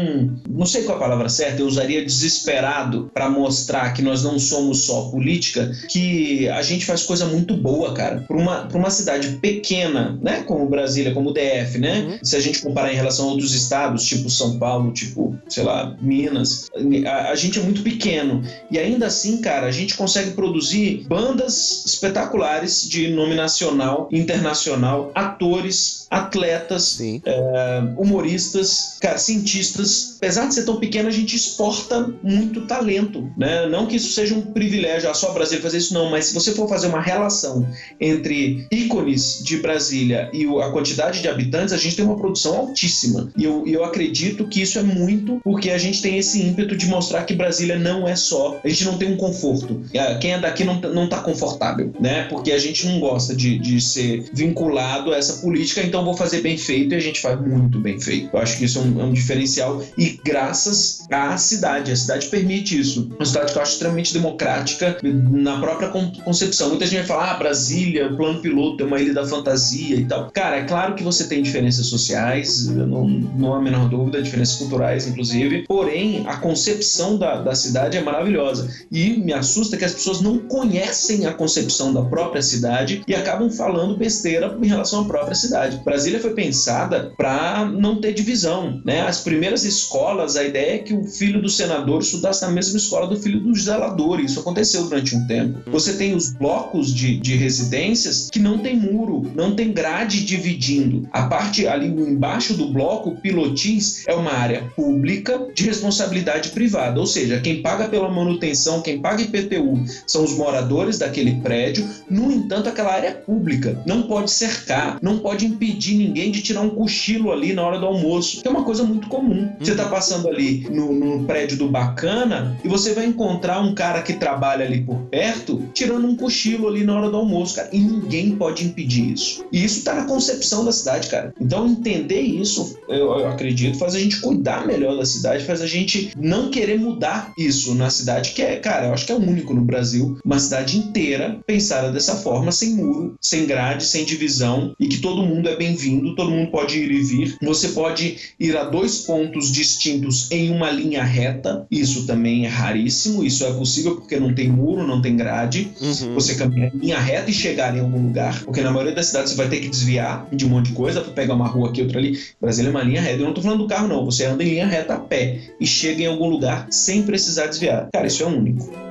[0.48, 4.38] Não sei qual é a palavra certa, eu usaria desesperado para mostrar que nós não
[4.38, 8.24] somos só política, que a gente faz coisa muito boa, cara.
[8.26, 10.42] Para uma, pra uma cidade pequena, né?
[10.46, 12.18] Como Brasília, como o DF, né?
[12.22, 15.96] Se a gente comparar em relação a outros estados, tipo São Paulo, tipo, sei lá,
[16.00, 16.70] Minas,
[17.06, 18.42] a, a gente é muito pequeno.
[18.70, 26.06] E ainda assim, cara, a gente consegue produzir bandas espetaculares de nome nacional, internacional, atores,
[26.10, 30.15] atletas, é, humoristas, cara, cientistas.
[30.16, 33.66] Apesar de ser tão pequeno, a gente exporta muito talento, né?
[33.66, 36.52] Não que isso seja um privilégio, ah, só Brasil fazer isso, não, mas se você
[36.52, 37.66] for fazer uma relação
[38.00, 43.30] entre ícones de Brasília e a quantidade de habitantes, a gente tem uma produção altíssima.
[43.36, 46.86] E eu, eu acredito que isso é muito porque a gente tem esse ímpeto de
[46.86, 48.60] mostrar que Brasília não é só.
[48.64, 49.82] A gente não tem um conforto.
[49.96, 52.24] Ah, Quem é daqui não, não tá confortável, né?
[52.24, 56.40] Porque a gente não gosta de, de ser vinculado a essa política, então vou fazer
[56.40, 58.30] bem feito e a gente faz muito bem feito.
[58.32, 61.92] Eu acho que isso é um, é um diferencial e graças à cidade.
[61.92, 63.10] A cidade permite isso.
[63.16, 66.68] Uma cidade que eu acho extremamente democrática na própria con- concepção.
[66.70, 70.30] Muita gente vai falar, ah, Brasília, plano piloto, é uma ilha da fantasia e tal.
[70.32, 74.56] Cara, é claro que você tem diferenças sociais, não, não há a menor dúvida, diferenças
[74.56, 75.64] culturais, inclusive.
[75.66, 78.68] Porém, a concepção da, da cidade é maravilhosa.
[78.90, 83.50] E me assusta que as pessoas não conhecem a concepção da própria cidade e acabam
[83.50, 85.80] falando besteira em relação à própria cidade.
[85.84, 89.00] Brasília foi pensada para não ter divisão, né?
[89.02, 89.95] As primeiras escolas,
[90.36, 93.54] a ideia é que o filho do senador estudasse na mesma escola do filho do
[93.54, 94.20] zelador.
[94.20, 95.58] Isso aconteceu durante um tempo.
[95.70, 101.08] Você tem os blocos de, de residências que não tem muro, não tem grade dividindo.
[101.12, 107.00] A parte ali embaixo do bloco, pilotis, é uma área pública de responsabilidade privada.
[107.00, 111.88] Ou seja, quem paga pela manutenção, quem paga IPTU são os moradores daquele prédio.
[112.08, 113.82] No entanto, aquela área é pública.
[113.86, 117.86] Não pode cercar, não pode impedir ninguém de tirar um cochilo ali na hora do
[117.86, 119.50] almoço, que é uma coisa muito comum.
[119.60, 124.14] Você tá passando ali no, prédio do Bacana e você vai encontrar um cara que
[124.14, 127.68] trabalha ali por perto tirando um cochilo ali na hora do almoço, cara.
[127.72, 129.44] E ninguém pode impedir isso.
[129.52, 131.34] E isso tá na concepção da cidade, cara.
[131.40, 135.66] Então, entender isso, eu, eu acredito, faz a gente cuidar melhor da cidade, faz a
[135.66, 139.20] gente não querer mudar isso na cidade, que é, cara, eu acho que é o
[139.20, 144.74] único no Brasil, uma cidade inteira pensada dessa forma, sem muro, sem grade, sem divisão,
[144.78, 147.36] e que todo mundo é bem-vindo, todo mundo pode ir e vir.
[147.42, 153.22] Você pode ir a dois pontos distintos em uma linha reta, isso também é raríssimo,
[153.22, 155.70] isso é possível porque não tem muro, não tem grade.
[155.80, 156.14] Uhum.
[156.14, 159.32] Você caminhar em linha reta e chegar em algum lugar, porque na maioria das cidades
[159.32, 161.82] você vai ter que desviar de um monte de coisa para pegar uma rua aqui,
[161.82, 162.18] outra ali.
[162.40, 163.20] Brasília é uma linha reta.
[163.20, 164.04] Eu não tô falando do carro, não.
[164.04, 167.88] Você anda em linha reta a pé e chega em algum lugar sem precisar desviar.
[167.92, 168.85] Cara, isso é único.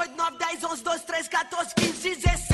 [0.00, 2.50] 8, 9, 10, 11, 12, 13, 14, 15, 16.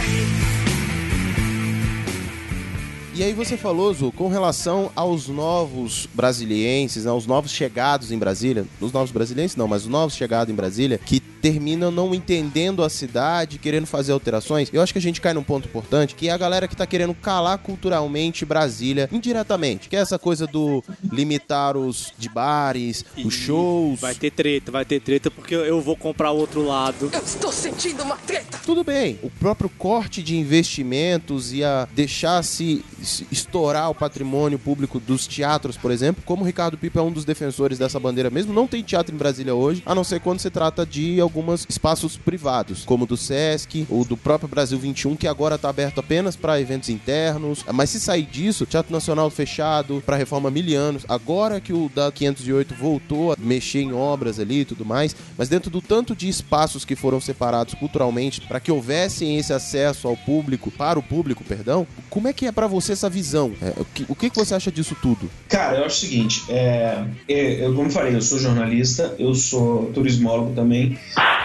[3.14, 8.18] E aí você falou, Zu, com relação aos novos brasilienses, né, aos novos chegados em
[8.18, 12.82] Brasília, os novos brasilienses não, mas os novos chegados em Brasília, que terminam não entendendo
[12.82, 14.68] a cidade, querendo fazer alterações.
[14.72, 16.86] Eu acho que a gente cai num ponto importante, que é a galera que tá
[16.86, 19.88] querendo calar culturalmente Brasília indiretamente.
[19.88, 24.00] Que é essa coisa do limitar os de bares, os shows.
[24.00, 27.10] Vai ter treta, vai ter treta, porque eu vou comprar o outro lado.
[27.12, 28.58] Eu estou sentindo uma treta.
[28.64, 32.84] Tudo bem, o próprio corte de investimentos e a deixar se
[33.30, 37.24] estourar o patrimônio público dos teatros, por exemplo, como o Ricardo Pipa é um dos
[37.24, 40.50] defensores dessa bandeira mesmo, não tem teatro em Brasília hoje, a não ser quando se
[40.50, 45.56] trata de alguns espaços privados, como do Sesc, ou do próprio Brasil 21, que agora
[45.56, 47.64] está aberto apenas para eventos internos.
[47.72, 52.74] Mas se sair disso, Teatro Nacional fechado para reforma milianos, agora que o da 508
[52.74, 56.84] voltou a mexer em obras ali e tudo mais, mas dentro do tanto de espaços
[56.84, 61.86] que foram separados culturalmente para que houvessem esse acesso ao público, para o público, perdão,
[62.08, 63.52] como é que é para você essa visão?
[63.60, 65.30] É, o, que, o que você acha disso tudo?
[65.48, 69.34] Cara, eu acho o seguinte, é, é, eu, como eu falei, eu sou jornalista, eu
[69.34, 70.98] sou turismólogo também,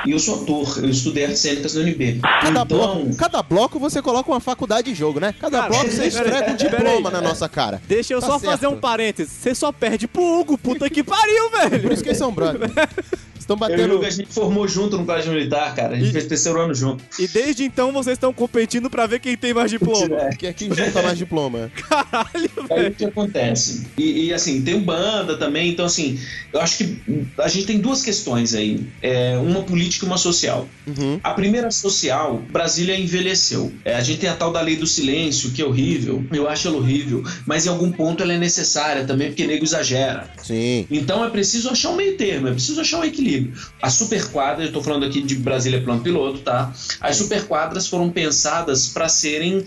[0.06, 2.20] e eu sou ator, eu estudei artes cênicas na UNB.
[2.22, 5.34] Cada, então, bloco, cada bloco você coloca uma faculdade em jogo, né?
[5.40, 7.04] Cada Cara, bloco você esfrega um diploma peraí.
[7.14, 7.82] na nossa cara.
[7.88, 8.52] Deixa eu Tá só certo.
[8.52, 9.32] fazer um parênteses.
[9.34, 11.82] Você só perde pro Hugo, puta que pariu, velho.
[11.84, 12.72] Por isso que eles são brothers.
[13.54, 13.96] Estão eu e o batendo.
[13.96, 15.94] Hugo, a gente formou junto no colégio militar, cara.
[15.96, 17.04] A gente E- fez terceiro ano junto.
[17.20, 20.16] E desde então vocês estão competindo pra ver quem tem mais diploma.
[20.18, 20.30] É.
[20.36, 21.72] Que aqui junta mais diploma.
[21.90, 22.92] Caralho, Aí velho.
[22.92, 23.88] o que acontece?
[23.98, 26.20] E, e, assim, tem banda também, então assim,
[26.54, 26.98] eu acho que
[27.38, 28.80] a gente tem duas questões aí.
[29.02, 30.68] É, uma política e uma social.
[30.88, 31.20] Uhum.
[31.24, 33.72] A primeira social, Brasília envelheceu.
[33.86, 36.24] É, a gente tem a tal da lei do silêncio, que é horrível.
[36.32, 40.30] Eu acho ela horrível, mas em algum ponto ela é necessária também, porque nego exagera.
[40.44, 40.86] Sim.
[40.90, 43.41] Então é preciso achar um meio termo, é preciso achar um equilíbrio.
[43.82, 46.74] As superquadras, eu tô falando aqui de Brasília Plano Piloto, tá?
[47.00, 49.64] As superquadras foram pensadas para serem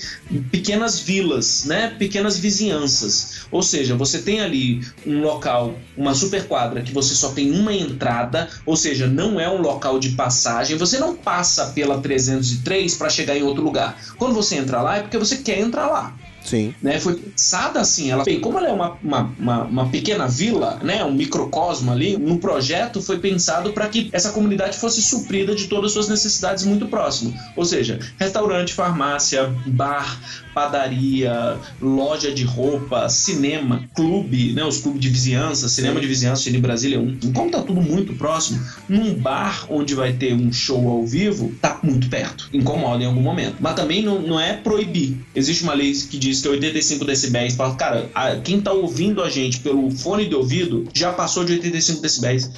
[0.50, 1.94] pequenas vilas, né?
[1.98, 3.46] Pequenas vizinhanças.
[3.50, 8.48] Ou seja, você tem ali um local, uma superquadra que você só tem uma entrada,
[8.66, 10.76] ou seja, não é um local de passagem.
[10.76, 13.98] Você não passa pela 303 para chegar em outro lugar.
[14.18, 16.74] Quando você entra lá é porque você quer entrar lá Sim.
[16.82, 18.10] né, foi pensada assim.
[18.10, 22.16] Ela, bem, como ela é uma, uma, uma, uma pequena vila, né, um microcosmo ali,
[22.16, 26.64] no projeto foi pensado para que essa comunidade fosse suprida de todas as suas necessidades
[26.64, 27.34] muito próximo.
[27.56, 30.20] Ou seja, restaurante, farmácia, bar,
[30.54, 36.60] padaria, loja de roupa, cinema, clube, né, os clubes de vizinhança, cinema de vizinhança em
[36.60, 37.18] Brasília é um.
[37.32, 41.80] Como tá tudo muito próximo, num bar onde vai ter um show ao vivo, tá
[41.82, 42.48] muito perto.
[42.52, 43.56] Incomoda em algum momento.
[43.60, 45.16] Mas também não, não é proibir.
[45.34, 49.28] Existe uma lei que diz que 85 decibéis, fala, cara, a- quem tá ouvindo a
[49.28, 52.50] gente pelo fone de ouvido já passou de 85 decibéis.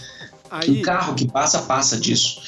[0.51, 2.41] Aí, Um carro que passa, passa disso.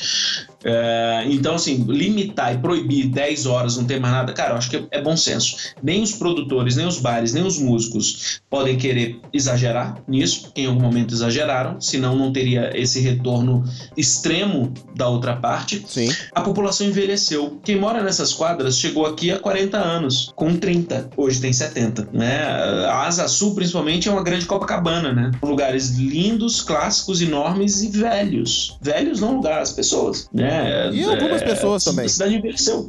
[0.64, 4.70] É, então, assim, limitar e proibir 10 horas, não ter mais nada, cara, eu acho
[4.70, 5.56] que é bom senso.
[5.82, 10.66] Nem os produtores, nem os bares, nem os músicos podem querer exagerar nisso, porque em
[10.66, 13.64] algum momento exageraram, senão não teria esse retorno
[13.96, 15.84] extremo da outra parte.
[15.86, 16.08] Sim.
[16.34, 17.60] A população envelheceu.
[17.62, 21.10] Quem mora nessas quadras chegou aqui há 40 anos, com 30.
[21.16, 22.42] Hoje tem 70, né?
[22.86, 25.30] A Asa Sul, principalmente, é uma grande Copacabana, né?
[25.42, 28.78] Lugares lindos, clássicos, enormes e velhos.
[28.80, 30.47] Velhos não lugar, as pessoas, né?
[30.92, 32.04] E algumas pessoas a também.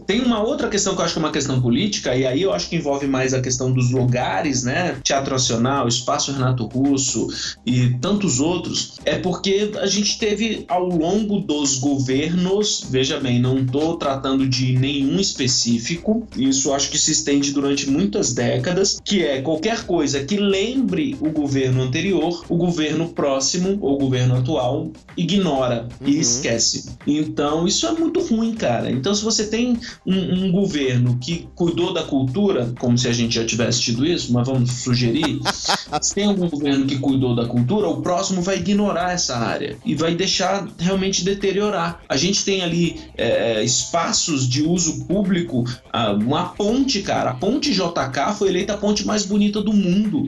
[0.06, 2.54] Tem uma outra questão que eu acho que é uma questão política, e aí eu
[2.54, 4.98] acho que envolve mais a questão dos lugares, né?
[5.04, 7.28] Teatro Nacional, Espaço Renato Russo
[7.66, 9.00] e tantos outros.
[9.06, 14.78] É porque a gente teve ao longo dos governos, veja bem, não estou tratando de
[14.78, 20.38] nenhum específico, isso acho que se estende durante muitas décadas, que é qualquer coisa que
[20.38, 26.22] lembre o governo anterior, o governo próximo ou o governo atual ignora e Uhum.
[26.22, 26.90] esquece.
[27.06, 28.90] Então isso é muito ruim, cara.
[28.90, 33.36] Então se você tem um, um governo que cuidou da cultura, como se a gente
[33.36, 35.40] já tivesse tido isso, mas vamos sugerir,
[36.02, 39.96] se tem algum governo que cuidou da cultura, o próximo vai ignorar essa área e
[39.96, 42.02] vai deixar realmente deteriorar.
[42.08, 47.32] A gente tem ali é, espaços de uso público, ah, uma ponte, cara.
[47.32, 50.28] A ponte JK foi eleita a ponte mais bonita do mundo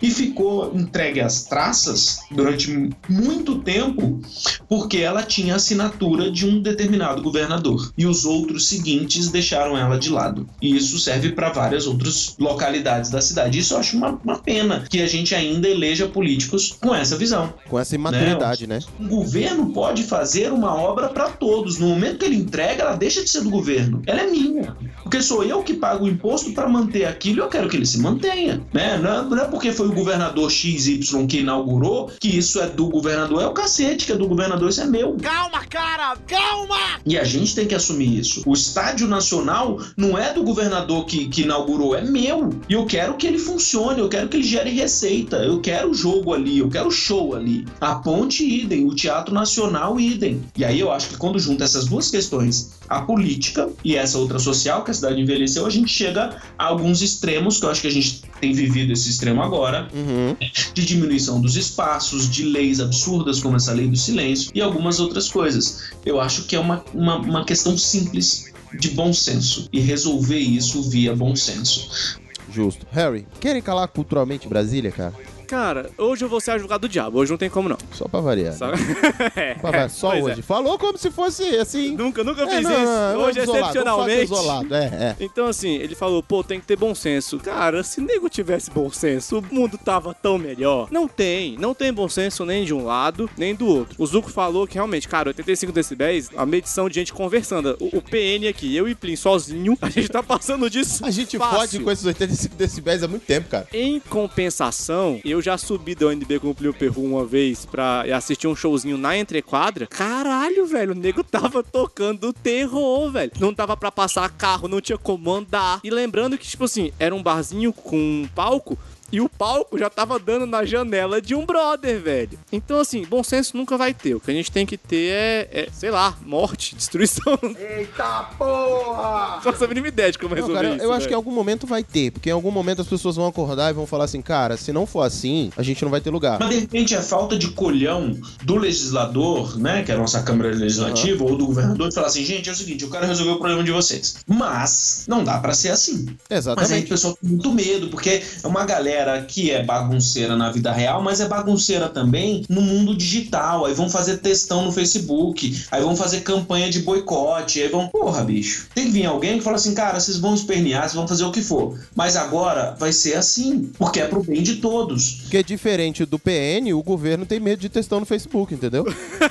[0.00, 4.20] e ficou entregue às traças durante muito tempo
[4.68, 9.98] porque ela tinha a assinatura de um determinado governador e os outros seguintes deixaram ela
[9.98, 10.48] de lado.
[10.60, 13.58] E isso serve para várias outras localidades da cidade.
[13.58, 17.52] Isso eu acho uma, uma pena que a gente ainda eleja políticos com essa visão.
[17.68, 18.80] Com essa imaturidade, né?
[18.98, 21.78] O governo pode fazer uma obra para todos.
[21.78, 24.02] No momento que ele entrega, ela deixa de ser do governo.
[24.06, 24.76] Ela é minha.
[25.14, 27.86] Porque sou eu que pago o imposto para manter aquilo e eu quero que ele
[27.86, 28.60] se mantenha.
[28.72, 28.98] Né?
[28.98, 30.98] Não, é, não é porque foi o governador XY
[31.28, 33.40] que inaugurou que isso é do governador.
[33.40, 35.16] É o cacete que é do governador, isso é meu.
[35.22, 36.98] Calma, cara, calma!
[37.06, 38.42] E a gente tem que assumir isso.
[38.44, 42.50] O estádio nacional não é do governador que, que inaugurou, é meu.
[42.68, 45.94] E eu quero que ele funcione, eu quero que ele gere receita, eu quero o
[45.94, 47.64] jogo ali, eu quero o show ali.
[47.80, 50.42] A ponte, idem, o teatro nacional, idem.
[50.56, 54.40] E aí eu acho que quando junta essas duas questões, a política e essa outra
[54.40, 57.92] social, que cidade envelheceu, a gente chega a alguns extremos, que eu acho que a
[57.92, 60.36] gente tem vivido esse extremo agora, Uhum.
[60.72, 65.28] de diminuição dos espaços, de leis absurdas como essa lei do silêncio e algumas outras
[65.28, 65.90] coisas.
[66.04, 70.82] Eu acho que é uma, uma, uma questão simples de bom senso e resolver isso
[70.82, 72.18] via bom senso.
[72.52, 72.86] Justo.
[72.92, 75.12] Harry, querem calar culturalmente Brasília, cara?
[75.46, 77.18] Cara, hoje eu vou ser advogado do diabo.
[77.18, 77.76] Hoje não tem como não.
[77.92, 78.54] Só pra variar.
[78.54, 78.78] Sabe?
[79.36, 79.90] É, Pra variar.
[79.90, 80.40] Só pois hoje.
[80.40, 80.42] é.
[80.42, 81.94] Falou como se fosse assim.
[81.96, 82.84] Nunca, nunca É, fiz não, isso.
[82.84, 84.22] não, hoje, isolado, um fato excepcionalmente.
[84.24, 84.74] isolado.
[84.74, 85.16] É, é.
[85.20, 87.38] Então, assim, ele falou, pô, tem que ter bom senso.
[87.38, 90.88] Cara, se nego tivesse bom senso, o mundo tava tão melhor.
[90.90, 91.56] Não tem.
[91.58, 93.94] Não tem bom senso nem de um lado, nem do outro.
[93.98, 97.76] O Zuko falou que realmente, cara, 85 decibéis, a medição de gente conversando.
[97.80, 101.04] O, o PN aqui, eu e Plin sozinho, a gente tá passando disso.
[101.04, 101.56] A gente fácil.
[101.58, 103.66] fode com esses 85 decibéis há muito tempo, cara.
[103.72, 108.46] Em compensação, eu já subi da UNB com o Plio Perru uma vez pra assistir
[108.46, 109.86] um showzinho na entrequadra.
[109.86, 113.30] Caralho, velho, o nego tava tocando terror, velho.
[113.38, 115.80] Não dava pra passar carro, não tinha como andar.
[115.84, 118.78] E lembrando que, tipo assim, era um barzinho com um palco.
[119.14, 122.36] E o palco já tava dando na janela de um brother, velho.
[122.50, 124.16] Então, assim, bom senso nunca vai ter.
[124.16, 127.38] O que a gente tem que ter é, é, sei lá, morte, destruição.
[127.56, 129.40] Eita porra!
[129.40, 130.84] Só essa mínima ideia de como Não, resolver cara, isso.
[130.84, 133.28] eu acho que em algum momento vai ter, porque em algum momento as pessoas vão
[133.28, 136.10] acordar e vão falar assim, cara, se não for assim, a gente não vai ter
[136.10, 136.40] lugar.
[136.40, 140.52] Mas de repente é falta de colhão do legislador, né, que é a nossa Câmara
[140.52, 143.38] Legislativa, ou do governador, de falar assim, gente, é o seguinte, eu quero resolver o
[143.38, 144.16] problema de vocês.
[144.26, 146.06] Mas não dá pra ser assim.
[146.06, 146.88] Mas aí o Exatamente.
[146.88, 151.20] pessoal tem muito medo, porque é uma galera que é bagunceira na vida real, mas
[151.20, 153.64] é bagunceira também no mundo digital.
[153.66, 157.88] Aí vão fazer textão no Facebook, aí vão fazer campanha de boicote, aí vão.
[157.88, 158.66] Porra, bicho.
[158.74, 161.32] Tem que vir alguém que fala assim, cara, vocês vão espernear, vocês vão fazer o
[161.32, 161.78] que for.
[161.94, 165.22] Mas agora vai ser assim, porque é pro bem de todos.
[165.22, 168.84] Porque diferente do PN, o governo tem medo de textão no Facebook, entendeu?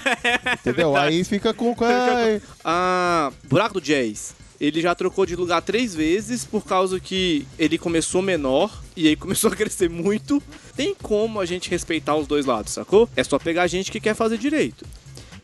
[0.60, 0.96] entendeu?
[0.96, 1.76] Aí fica com.
[2.64, 4.43] Ah, Buraco do Jazz.
[4.62, 9.16] Ele já trocou de lugar três vezes por causa que ele começou menor e aí
[9.16, 10.42] começou a crescer muito.
[10.76, 13.10] Tem como a gente respeitar os dois lados, sacou?
[13.16, 14.86] É só pegar gente que quer fazer direito.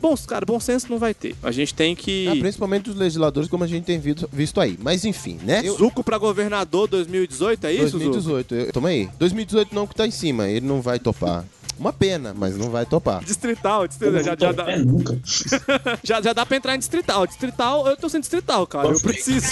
[0.02, 1.36] Bom, cara, bom senso não vai ter.
[1.44, 2.26] A gente tem que.
[2.30, 4.78] ah, principalmente os legisladores, como a gente tem visto, aí.
[4.82, 5.62] Mas enfim, né?
[5.64, 8.06] Eu- Zuco pra governador 2018, é isso, Zuco?
[8.06, 9.10] 2018, eu, toma aí.
[9.20, 11.44] 2018 não que tá em cima, ele não vai topar.
[11.80, 13.24] Uma pena, mas não vai topar.
[13.24, 15.18] Distrital, distrital já, já, dá, É nunca.
[16.04, 17.26] já, já dá pra entrar em distrital.
[17.26, 18.90] Distrital, eu tô sendo distrital, cara.
[18.90, 19.48] Eu preciso.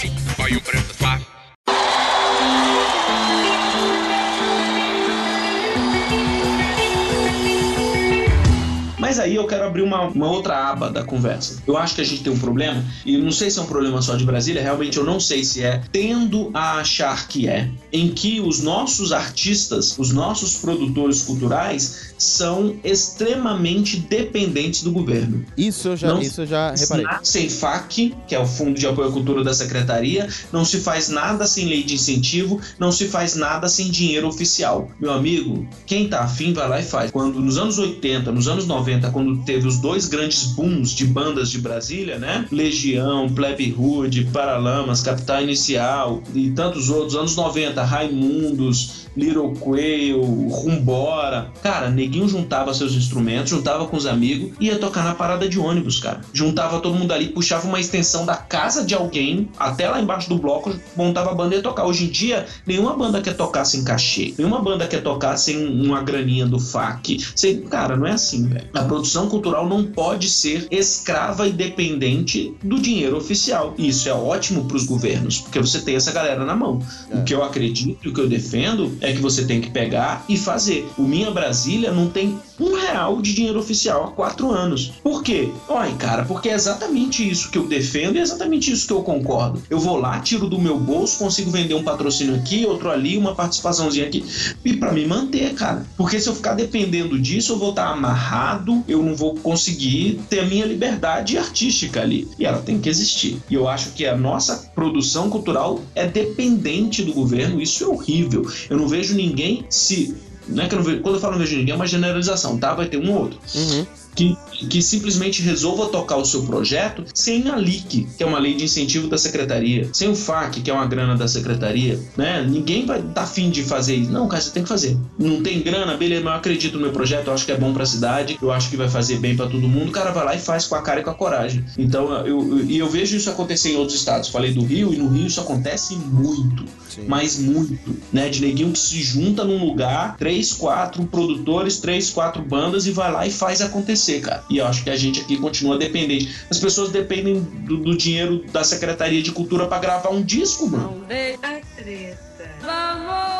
[9.08, 11.62] Mas aí eu quero abrir uma, uma outra aba da conversa.
[11.66, 14.02] Eu acho que a gente tem um problema, e não sei se é um problema
[14.02, 18.08] só de Brasília, realmente eu não sei se é, tendo a achar que é, em
[18.10, 25.42] que os nossos artistas, os nossos produtores culturais, são extremamente dependentes do governo.
[25.56, 27.06] Isso eu já, Não- isso eu já reparei.
[27.22, 31.08] Sem FAC, que é o Fundo de Apoio à Cultura da Secretaria, não se faz
[31.08, 34.90] nada sem lei de incentivo, não se faz nada sem dinheiro oficial.
[35.00, 37.10] Meu amigo, quem tá afim vai lá e faz.
[37.10, 41.50] Quando nos anos 80, nos anos 90, quando teve os dois grandes booms de bandas
[41.50, 42.46] de Brasília, né?
[42.50, 51.50] Legião, Plebe Hood, Paralamas, Capital Inicial e tantos outros, anos 90, Raimundos, Little Quail, Rumbora.
[51.62, 55.98] Cara, neguinho juntava seus instrumentos, juntava com os amigos ia tocar na parada de ônibus,
[55.98, 56.20] cara.
[56.32, 60.38] Juntava todo mundo ali, puxava uma extensão da casa de alguém até lá embaixo do
[60.38, 61.84] bloco, montava a banda e ia tocar.
[61.84, 64.34] Hoje em dia, nenhuma banda quer tocar sem cachê.
[64.36, 67.18] Nenhuma banda quer tocar sem uma graninha do FAC.
[67.34, 67.62] Sem...
[67.62, 68.68] Cara, não é assim, velho.
[68.74, 73.74] A produção cultural não pode ser escrava e dependente do dinheiro oficial.
[73.78, 76.80] E isso é ótimo pros governos, porque você tem essa galera na mão.
[77.10, 80.24] O que eu acredito e o que eu defendo é que você tem que pegar
[80.28, 80.90] e fazer.
[80.96, 84.92] O Minha Brasília não tem um real de dinheiro oficial há quatro anos.
[85.02, 85.50] Por quê?
[85.68, 89.02] Olha, cara, porque é exatamente isso que eu defendo e é exatamente isso que eu
[89.02, 89.62] concordo.
[89.70, 93.34] Eu vou lá, tiro do meu bolso, consigo vender um patrocínio aqui, outro ali, uma
[93.34, 94.24] participaçãozinha aqui,
[94.64, 95.86] e pra me manter, cara.
[95.96, 100.40] Porque se eu ficar dependendo disso, eu vou estar amarrado, eu não vou conseguir ter
[100.40, 102.28] a minha liberdade artística ali.
[102.38, 103.40] E ela tem que existir.
[103.48, 108.48] E eu acho que a nossa produção cultural é dependente do governo, isso é horrível.
[108.68, 110.14] Eu não vejo ninguém se.
[110.48, 112.56] Não é que eu não vejo, quando eu falo não vejo ninguém, é uma generalização,
[112.58, 112.74] tá?
[112.74, 113.86] Vai ter um ou outro Uhum.
[114.14, 118.54] que que simplesmente resolva tocar o seu projeto sem a LIC, que é uma lei
[118.54, 122.44] de incentivo da secretaria, sem o FAC, que é uma grana da secretaria, né?
[122.48, 124.10] Ninguém vai dar fim de fazer isso.
[124.10, 124.96] Não, cara, você tem que fazer.
[125.18, 127.72] Não tem grana, beleza, mas eu acredito no meu projeto, eu acho que é bom
[127.72, 129.88] pra cidade, eu acho que vai fazer bem pra todo mundo.
[129.88, 131.64] O cara vai lá e faz com a cara e com a coragem.
[131.76, 134.28] Então, eu, eu, e eu vejo isso acontecer em outros estados.
[134.28, 136.64] Falei do Rio, e no Rio isso acontece muito.
[137.06, 138.28] Mas muito, né?
[138.28, 143.12] De neguinho que se junta num lugar, três, quatro produtores, três, quatro bandas e vai
[143.12, 144.42] lá e faz acontecer, cara.
[144.48, 146.34] E eu acho que a gente aqui continua dependente.
[146.50, 151.04] As pessoas dependem do, do dinheiro da Secretaria de Cultura pra gravar um disco, mano.
[151.06, 152.18] Deixa a treta.
[152.62, 153.37] Vai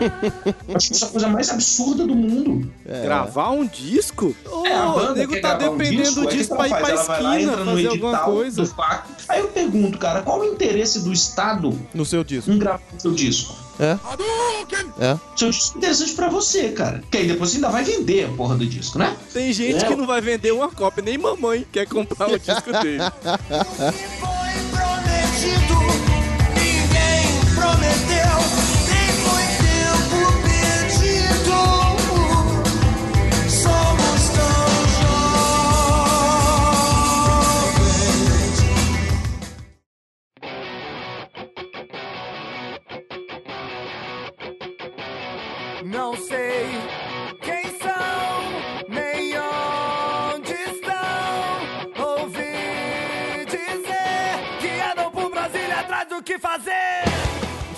[0.74, 2.70] Acho que isso é a coisa mais absurda do mundo.
[3.02, 4.34] Gravar um disco?
[4.64, 6.72] É, a o banda nego quer tá um dependendo disco, aí disso o pra que
[6.72, 7.16] ir ela pra?
[7.18, 8.74] Ela esquina, no fazer alguma coisa.
[9.28, 12.50] Aí eu pergunto, cara, qual o interesse do Estado No seu disco.
[12.50, 13.54] em gravar seu disco?
[13.78, 13.98] É?
[14.98, 15.16] É.
[15.36, 17.02] Disco é interessante pra você, cara.
[17.10, 19.16] Que aí depois você ainda vai vender a porra do disco, né?
[19.32, 19.88] Tem gente É.
[19.88, 22.98] que não vai vender uma cópia, nem mamãe quer comprar o disco dele.
[24.70, 25.80] prometido,
[26.54, 28.29] ninguém prometeu,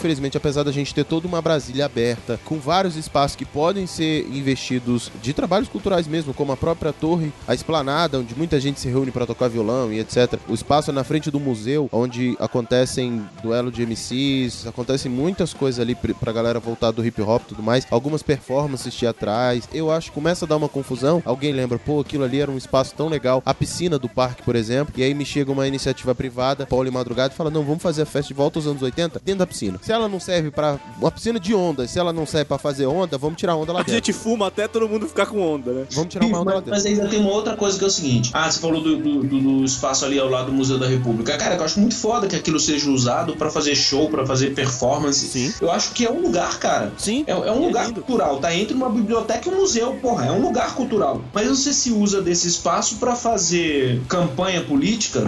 [0.02, 4.26] Infelizmente, apesar da gente ter toda uma Brasília aberta, com vários espaços que podem ser
[4.32, 8.88] investidos de trabalhos culturais mesmo, como a própria torre, a esplanada, onde muita gente se
[8.88, 10.40] reúne para tocar violão e etc.
[10.48, 15.94] O espaço na frente do museu, onde acontecem duelo de MCs, acontecem muitas coisas ali
[15.94, 17.86] pr- pra galera voltar do hip hop e tudo mais.
[17.88, 19.68] Algumas performances teatrais.
[19.72, 21.22] Eu acho que começa a dar uma confusão.
[21.24, 23.40] Alguém lembra, pô, aquilo ali era um espaço tão legal.
[23.46, 24.92] A piscina do parque, por exemplo.
[24.96, 28.02] E aí me chega uma iniciativa privada, Paulo e Madrugada, e fala: não, vamos fazer
[28.02, 29.78] a festa de volta aos anos 80 dentro da piscina.
[29.92, 30.78] Se ela não serve pra.
[30.98, 33.80] Uma piscina de onda, se ela não serve pra fazer onda, vamos tirar onda lá
[33.80, 33.92] A dentro.
[33.96, 35.84] gente fuma até todo mundo ficar com onda, né?
[35.90, 36.70] Vamos tirar uma onda lá Mas, dentro.
[36.70, 38.30] mas ainda tem uma outra coisa que é o seguinte.
[38.32, 41.36] Ah, você falou do, do- do- do espaço ali ao lado do Museu da República.
[41.36, 45.26] Cara, eu acho muito foda que aquilo seja usado pra fazer show, pra fazer performance.
[45.28, 45.52] Sim.
[45.60, 46.90] Eu acho que é um lugar, cara.
[46.96, 47.24] Sim.
[47.26, 48.38] É, é um lugar cultural.
[48.38, 50.24] Tá entre uma biblioteca e um museu, porra.
[50.24, 51.20] É um lugar cultural.
[51.34, 55.20] Mas você se usa desse espaço pra fazer campanha política.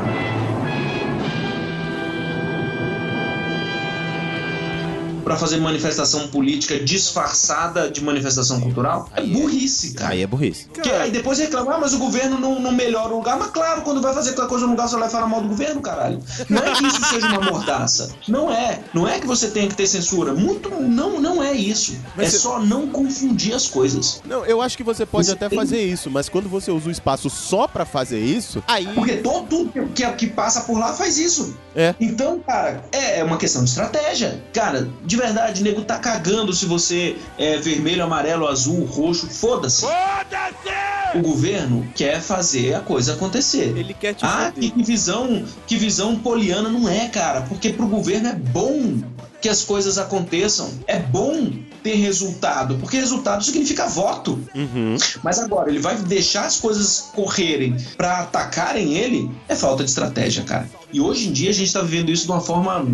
[5.25, 9.09] Pra fazer manifestação política disfarçada de manifestação cultural?
[9.17, 10.13] É burrice, cara.
[10.13, 10.67] Aí é burrice.
[10.83, 13.39] Que aí depois reclamar, ah, mas o governo não, não melhora o lugar.
[13.39, 15.81] Mas claro, quando vai fazer qualquer coisa no lugar, você vai falar mal do governo,
[15.81, 16.21] caralho.
[16.49, 18.11] Não é que isso seja uma mordaça.
[18.29, 18.81] Não é.
[18.93, 20.35] Não é que você tenha que ter censura.
[20.35, 20.69] Muito.
[20.71, 21.97] Não, não é isso.
[22.17, 24.21] Mas é você- só não confundir as coisas.
[24.27, 26.89] Não, eu acho que você pode Você até tem- fazer isso, mas quando você usa
[26.89, 28.87] o espaço só pra fazer isso, aí.
[28.95, 31.57] Porque todo que, que passa por lá faz isso.
[31.75, 31.95] É.
[32.01, 34.43] Então, cara, é, é uma questão de estratégia.
[34.53, 39.29] Cara, de verdade, o nego tá cagando se você é vermelho, amarelo, azul, roxo.
[39.29, 39.87] Foda-se.
[41.15, 43.77] O governo quer fazer a coisa acontecer.
[43.77, 47.87] Ele quer te Ah, que, que visão, que visão poliana não é, cara, porque pro
[47.87, 49.01] governo é bom
[49.41, 50.71] que as coisas aconteçam.
[50.87, 51.53] É bom
[51.83, 54.43] ter resultado, porque resultado significa voto.
[54.55, 54.97] Uhum.
[55.23, 59.31] Mas agora, ele vai deixar as coisas correrem pra atacarem ele?
[59.47, 60.67] É falta de estratégia, cara.
[60.91, 62.87] E hoje em dia a gente tá vivendo isso de uma forma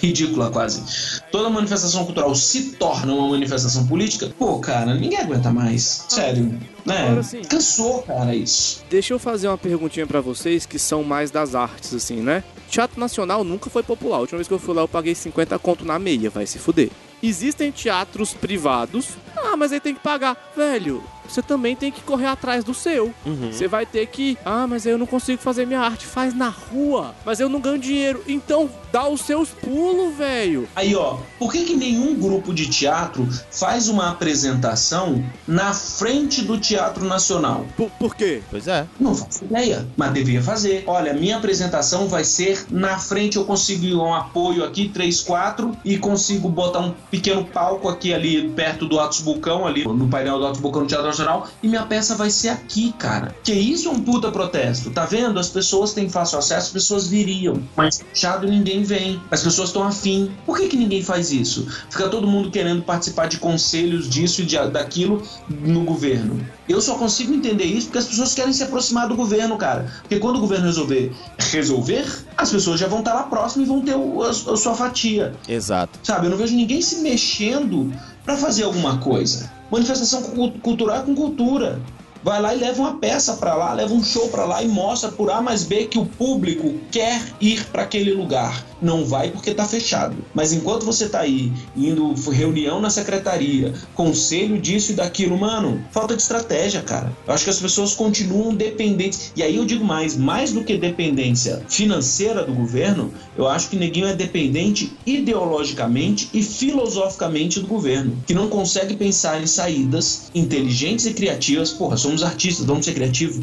[0.00, 1.22] ridícula quase.
[1.30, 4.30] Toda manifestação cultural se torna uma manifestação política.
[4.38, 6.04] Pô, cara, ninguém aguenta mais.
[6.08, 7.02] Sério, né?
[7.06, 8.82] Agora, assim- Cansou, cara, isso.
[8.90, 12.44] Deixa eu fazer uma perguntinha pra vocês que são mais das artes, assim, né?
[12.70, 14.16] Teatro Nacional nunca foi popular.
[14.16, 16.58] A última vez que eu fui lá eu paguei 50 conto na meia, vai se
[16.58, 16.90] fuder.
[17.20, 19.08] Existem teatros privados.
[19.36, 20.36] Ah, mas aí tem que pagar.
[20.56, 23.12] Velho, você também tem que correr atrás do seu.
[23.26, 23.50] Uhum.
[23.52, 24.38] Você vai ter que.
[24.44, 26.06] Ah, mas aí eu não consigo fazer minha arte.
[26.06, 27.14] Faz na rua.
[27.24, 28.22] Mas eu não ganho dinheiro.
[28.28, 30.68] Então dá os seus pulos, velho.
[30.74, 36.58] Aí, ó, por que, que nenhum grupo de teatro faz uma apresentação na frente do
[36.58, 37.66] Teatro Nacional?
[37.76, 38.42] Por, por quê?
[38.50, 38.86] Pois é.
[38.98, 40.84] Não faço ideia, mas devia fazer.
[40.86, 45.98] Olha, minha apresentação vai ser na frente, eu consigo um apoio aqui, 3, 4, e
[45.98, 50.46] consigo botar um pequeno palco aqui ali perto do Atos Bulcão, ali no painel do
[50.46, 53.34] Atos Bulcão no Teatro Nacional, e minha peça vai ser aqui, cara.
[53.42, 55.38] Que isso é um puta protesto, tá vendo?
[55.38, 57.62] As pessoas têm fácil acesso, as pessoas viriam.
[57.76, 59.20] Mas fechado ninguém ninguém vem.
[59.30, 60.30] As pessoas estão afim.
[60.46, 61.66] Por que, que ninguém faz isso?
[61.90, 66.44] Fica todo mundo querendo participar de conselhos disso e de, daquilo no governo.
[66.68, 69.90] Eu só consigo entender isso porque as pessoas querem se aproximar do governo, cara.
[70.02, 71.12] Porque quando o governo resolver
[71.50, 72.06] resolver,
[72.36, 75.34] as pessoas já vão estar lá próximo e vão ter o- a, a sua fatia.
[75.48, 75.98] Exato.
[76.02, 77.92] Sabe, eu não vejo ninguém se mexendo
[78.24, 79.50] pra fazer alguma coisa.
[79.70, 81.80] Manifestação cu- cultural é com cultura.
[82.22, 85.10] Vai lá e leva uma peça pra lá, leva um show pra lá e mostra
[85.10, 88.64] por A mais B que o público quer ir pra aquele lugar.
[88.80, 90.16] Não vai porque tá fechado.
[90.34, 96.14] Mas enquanto você tá aí indo reunião na secretaria, conselho disso e daquilo, mano, falta
[96.14, 97.12] de estratégia, cara.
[97.26, 99.32] Eu acho que as pessoas continuam dependentes.
[99.34, 103.76] E aí eu digo mais, mais do que dependência financeira do governo, eu acho que
[103.76, 111.06] neguinho é dependente ideologicamente e filosoficamente do governo, que não consegue pensar em saídas inteligentes
[111.06, 111.72] e criativas.
[111.72, 113.38] Porra, somos artistas, vamos ser criativos.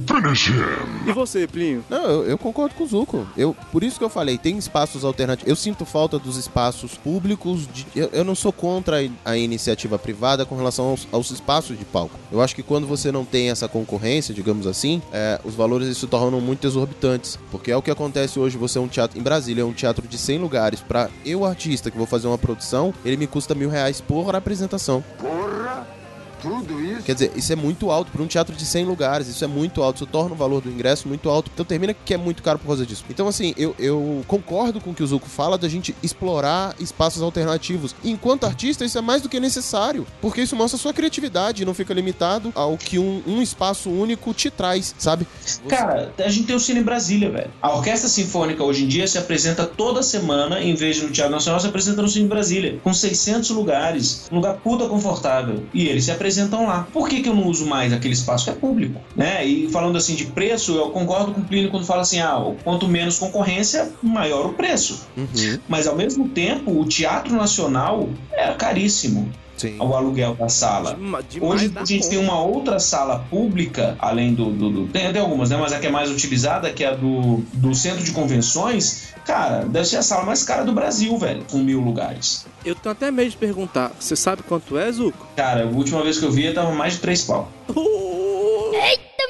[1.06, 1.84] E você, Plinho?
[1.90, 3.28] Não, eu, eu concordo com o Zuko.
[3.38, 5.25] Eu, por isso que eu falei, tem espaços alternativos.
[5.46, 7.68] Eu sinto falta dos espaços públicos.
[7.74, 11.86] de- eu, eu não sou contra a, iniciativa privada com relação aos, aos espaços de
[11.86, 12.16] palco.
[12.32, 16.08] Eu acho que quando você não tem essa concorrência, digamos assim, é, os valores se
[16.08, 17.38] tornam muito exorbitantes.
[17.52, 18.58] Porque é o que acontece hoje.
[18.58, 19.18] Você é um teatro.
[19.20, 20.80] Em Brasília, é um teatro de 100 lugares.
[20.82, 25.04] Pra eu, artista, que vou fazer uma produção, ele me custa mil reais por apresentação.
[25.18, 25.88] Porra,
[26.42, 27.04] tudo isso?
[27.04, 29.82] Quer dizer, isso é muito alto para um teatro de 100 lugares, isso é muito
[29.82, 31.50] alto, isso torna o valor do ingresso muito alto.
[31.54, 33.04] Então termina que é muito caro por causa disso.
[33.10, 37.22] Então, assim, eu, eu concordo com o que o Zuko fala da gente explorar espaços
[37.22, 37.96] alternativos.
[38.04, 41.64] E, enquanto artista, isso é mais do que necessário, porque isso mostra a sua criatividade
[41.64, 45.28] e não fica limitado ao que um, um espaço único te traz, sabe?
[45.68, 47.52] Cara, a gente tem o Cine em Brasília, velho.
[47.62, 51.34] A Orquestra Sinfônica hoje em dia se apresenta toda semana, em vez de no Teatro
[51.34, 55.64] Nacional, se apresenta no Cine em Brasília, com 600 lugares, um lugar puta confortável.
[55.74, 56.88] E eles se apresentam lá.
[56.92, 59.00] Por que, que eu não uso mais aquele espaço que é público?
[59.16, 59.46] Né?
[59.46, 62.88] E falando assim de preço, eu concordo com o Plínio quando fala assim: ah, quanto
[62.88, 65.08] menos concorrência, maior o preço.
[65.16, 65.60] Uhum.
[65.68, 69.76] Mas ao mesmo tempo, o Teatro Nacional era caríssimo Sim.
[69.80, 70.96] ao aluguel da sala.
[70.96, 72.10] Demais Hoje a gente conta.
[72.10, 74.52] tem uma outra sala pública, além do.
[74.52, 75.58] do, do- tem até algumas, né?
[75.58, 79.14] Mas a que é mais utilizada, que é a do, do centro de convenções.
[79.26, 82.46] Cara, deve ser a sala mais cara do Brasil, velho, com mil lugares.
[82.64, 83.92] Eu tenho até medo de perguntar.
[84.00, 85.26] Você sabe quanto é, Zuko?
[85.36, 87.50] Cara, a última vez que eu vi, tava mais de três pau.
[87.70, 87.80] Eita,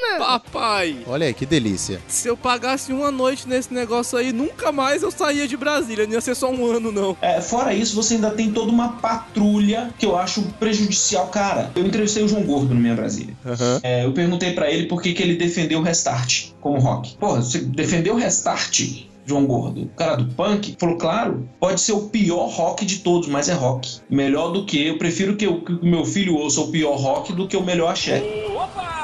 [0.02, 0.26] mano!
[0.26, 0.98] Papai!
[1.08, 2.02] Olha aí, que delícia.
[2.08, 6.06] Se eu pagasse uma noite nesse negócio aí, nunca mais eu saía de Brasília.
[6.06, 7.18] Não ia ser só um ano, não.
[7.22, 11.28] É, fora isso, você ainda tem toda uma patrulha que eu acho prejudicial.
[11.28, 13.36] Cara, eu entrevistei o João Gordo no Minha Brasília.
[13.46, 13.80] Aham.
[13.84, 17.16] É, eu perguntei pra ele por que, que ele defendeu o Restart como rock.
[17.18, 19.06] Porra, você defendeu o Restart?
[19.26, 23.28] João Gordo, o cara do punk, falou: claro, pode ser o pior rock de todos,
[23.28, 24.00] mas é rock.
[24.10, 24.88] Melhor do que.
[24.88, 28.24] Eu prefiro que o meu filho ouça o pior rock do que o melhor axé.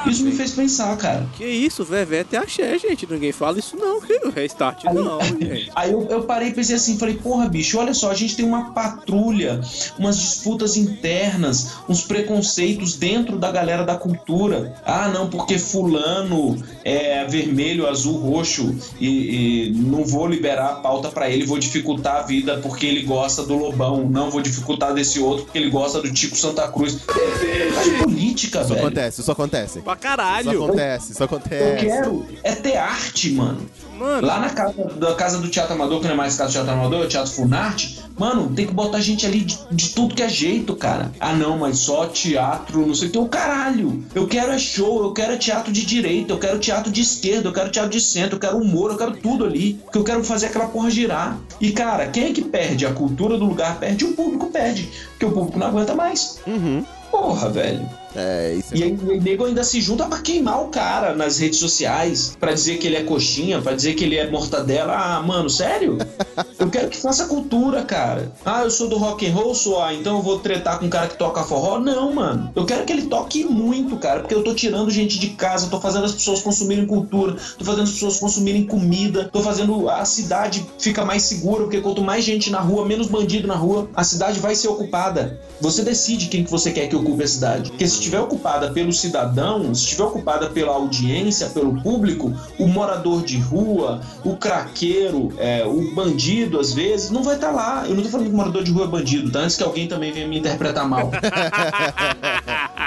[0.05, 1.27] Isso me fez pensar, cara.
[1.37, 3.07] Que isso, Vevé até axé, gente.
[3.09, 4.01] Ninguém fala isso não.
[4.01, 5.69] Que restart não, gente.
[5.75, 8.45] Aí eu, eu parei e pensei assim, falei, porra, bicho, olha só, a gente tem
[8.45, 9.61] uma patrulha,
[9.99, 14.73] umas disputas internas, uns preconceitos dentro da galera da cultura.
[14.83, 21.09] Ah, não, porque fulano é vermelho, azul, roxo e, e não vou liberar a pauta
[21.09, 25.19] pra ele, vou dificultar a vida porque ele gosta do Lobão, não vou dificultar desse
[25.19, 26.99] outro porque ele gosta do Tico Santa Cruz.
[27.01, 28.81] Faz política, Isso velho.
[28.81, 29.79] acontece, isso acontece.
[29.81, 30.63] Pra Isso caralho.
[30.65, 31.85] acontece, isso Eu acontece.
[31.85, 33.65] quero é ter arte, mano.
[33.97, 36.53] Mano, Lá na casa, da casa do Teatro Amador, que não é mais casa do
[36.53, 40.13] Teatro Amador, é o Teatro Funarte, mano, tem que botar gente ali de, de tudo
[40.13, 41.11] que é jeito, cara.
[41.19, 43.17] Ah, não, mas só teatro, não sei o que.
[43.17, 44.03] O caralho!
[44.13, 47.49] Eu quero é show, eu quero é teatro de direita, eu quero teatro de esquerda,
[47.49, 49.73] eu quero teatro de centro, eu quero humor, eu quero tudo ali.
[49.83, 51.39] Porque eu quero fazer aquela porra girar.
[51.59, 52.85] E, cara, quem é que perde?
[52.85, 54.87] A cultura do lugar perde, o público perde.
[55.09, 56.39] Porque o público não aguenta mais.
[56.45, 56.85] Uhum.
[57.09, 57.89] Porra, velho.
[58.15, 58.85] É, isso E é.
[58.85, 62.77] aí o nego ainda se junta pra queimar o cara nas redes sociais, pra dizer
[62.77, 64.93] que ele é coxinha, pra dizer que ele é mortadela.
[64.95, 65.97] Ah, mano, sério?
[66.57, 68.31] Eu quero que faça cultura, cara.
[68.45, 70.89] Ah, eu sou do rock and roll, sou, ah, então eu vou tretar com um
[70.89, 71.79] cara que toca forró?
[71.79, 72.51] Não, mano.
[72.55, 75.81] Eu quero que ele toque muito, cara, porque eu tô tirando gente de casa, tô
[75.81, 80.63] fazendo as pessoas consumirem cultura, tô fazendo as pessoas consumirem comida, tô fazendo a cidade
[80.77, 84.39] fica mais segura, porque quanto mais gente na rua, menos bandido na rua, a cidade
[84.39, 85.39] vai ser ocupada.
[85.59, 87.71] Você decide quem que você quer que ocupe a cidade.
[87.71, 93.23] Porque se estiver ocupada pelo cidadão, se estiver ocupada pela audiência, pelo público, o morador
[93.23, 97.85] de rua, o craqueiro, é, o bandido, às vezes, não vai estar lá.
[97.87, 99.39] Eu não tô falando que morador de rua é bandido, tá?
[99.39, 101.11] Antes que alguém também venha me interpretar mal.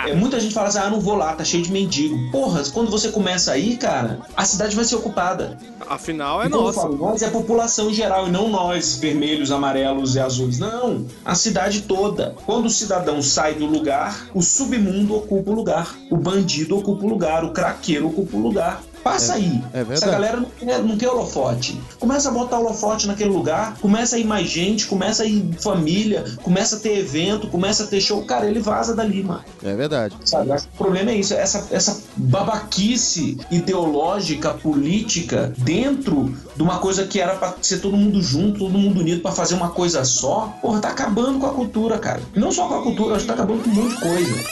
[0.06, 2.30] É, muita gente fala assim, ah, não vou lá, tá cheio de mendigo.
[2.30, 5.58] Porra, quando você começa aí, cara, a cidade vai ser ocupada.
[5.88, 6.80] afinal é quando eu nossa.
[6.80, 10.58] falo nós, é a população em geral, e não nós, vermelhos, amarelos e azuis.
[10.58, 12.34] Não, a cidade toda.
[12.44, 15.94] Quando o cidadão sai do lugar, o submundo ocupa o lugar.
[16.10, 18.82] O bandido ocupa o lugar, o craqueiro ocupa o lugar.
[19.04, 19.62] Passa aí.
[19.74, 19.84] é.
[19.92, 21.78] Essa galera não quer, não quer holofote.
[22.00, 26.24] Começa a botar holofote naquele lugar, começa a ir mais gente, começa a ir família,
[26.42, 28.24] começa a ter evento, começa a ter show.
[28.24, 29.44] Cara, ele vaza dali, mano.
[29.62, 30.16] É verdade.
[30.24, 30.50] Sabe?
[30.50, 37.34] O problema é isso, essa, essa babaquice ideológica, política, dentro de uma coisa que era
[37.34, 40.88] pra ser todo mundo junto, todo mundo unido pra fazer uma coisa só, porra, tá
[40.88, 42.22] acabando com a cultura, cara.
[42.34, 44.44] Não só com a cultura, acho que tá acabando com um monte de coisa.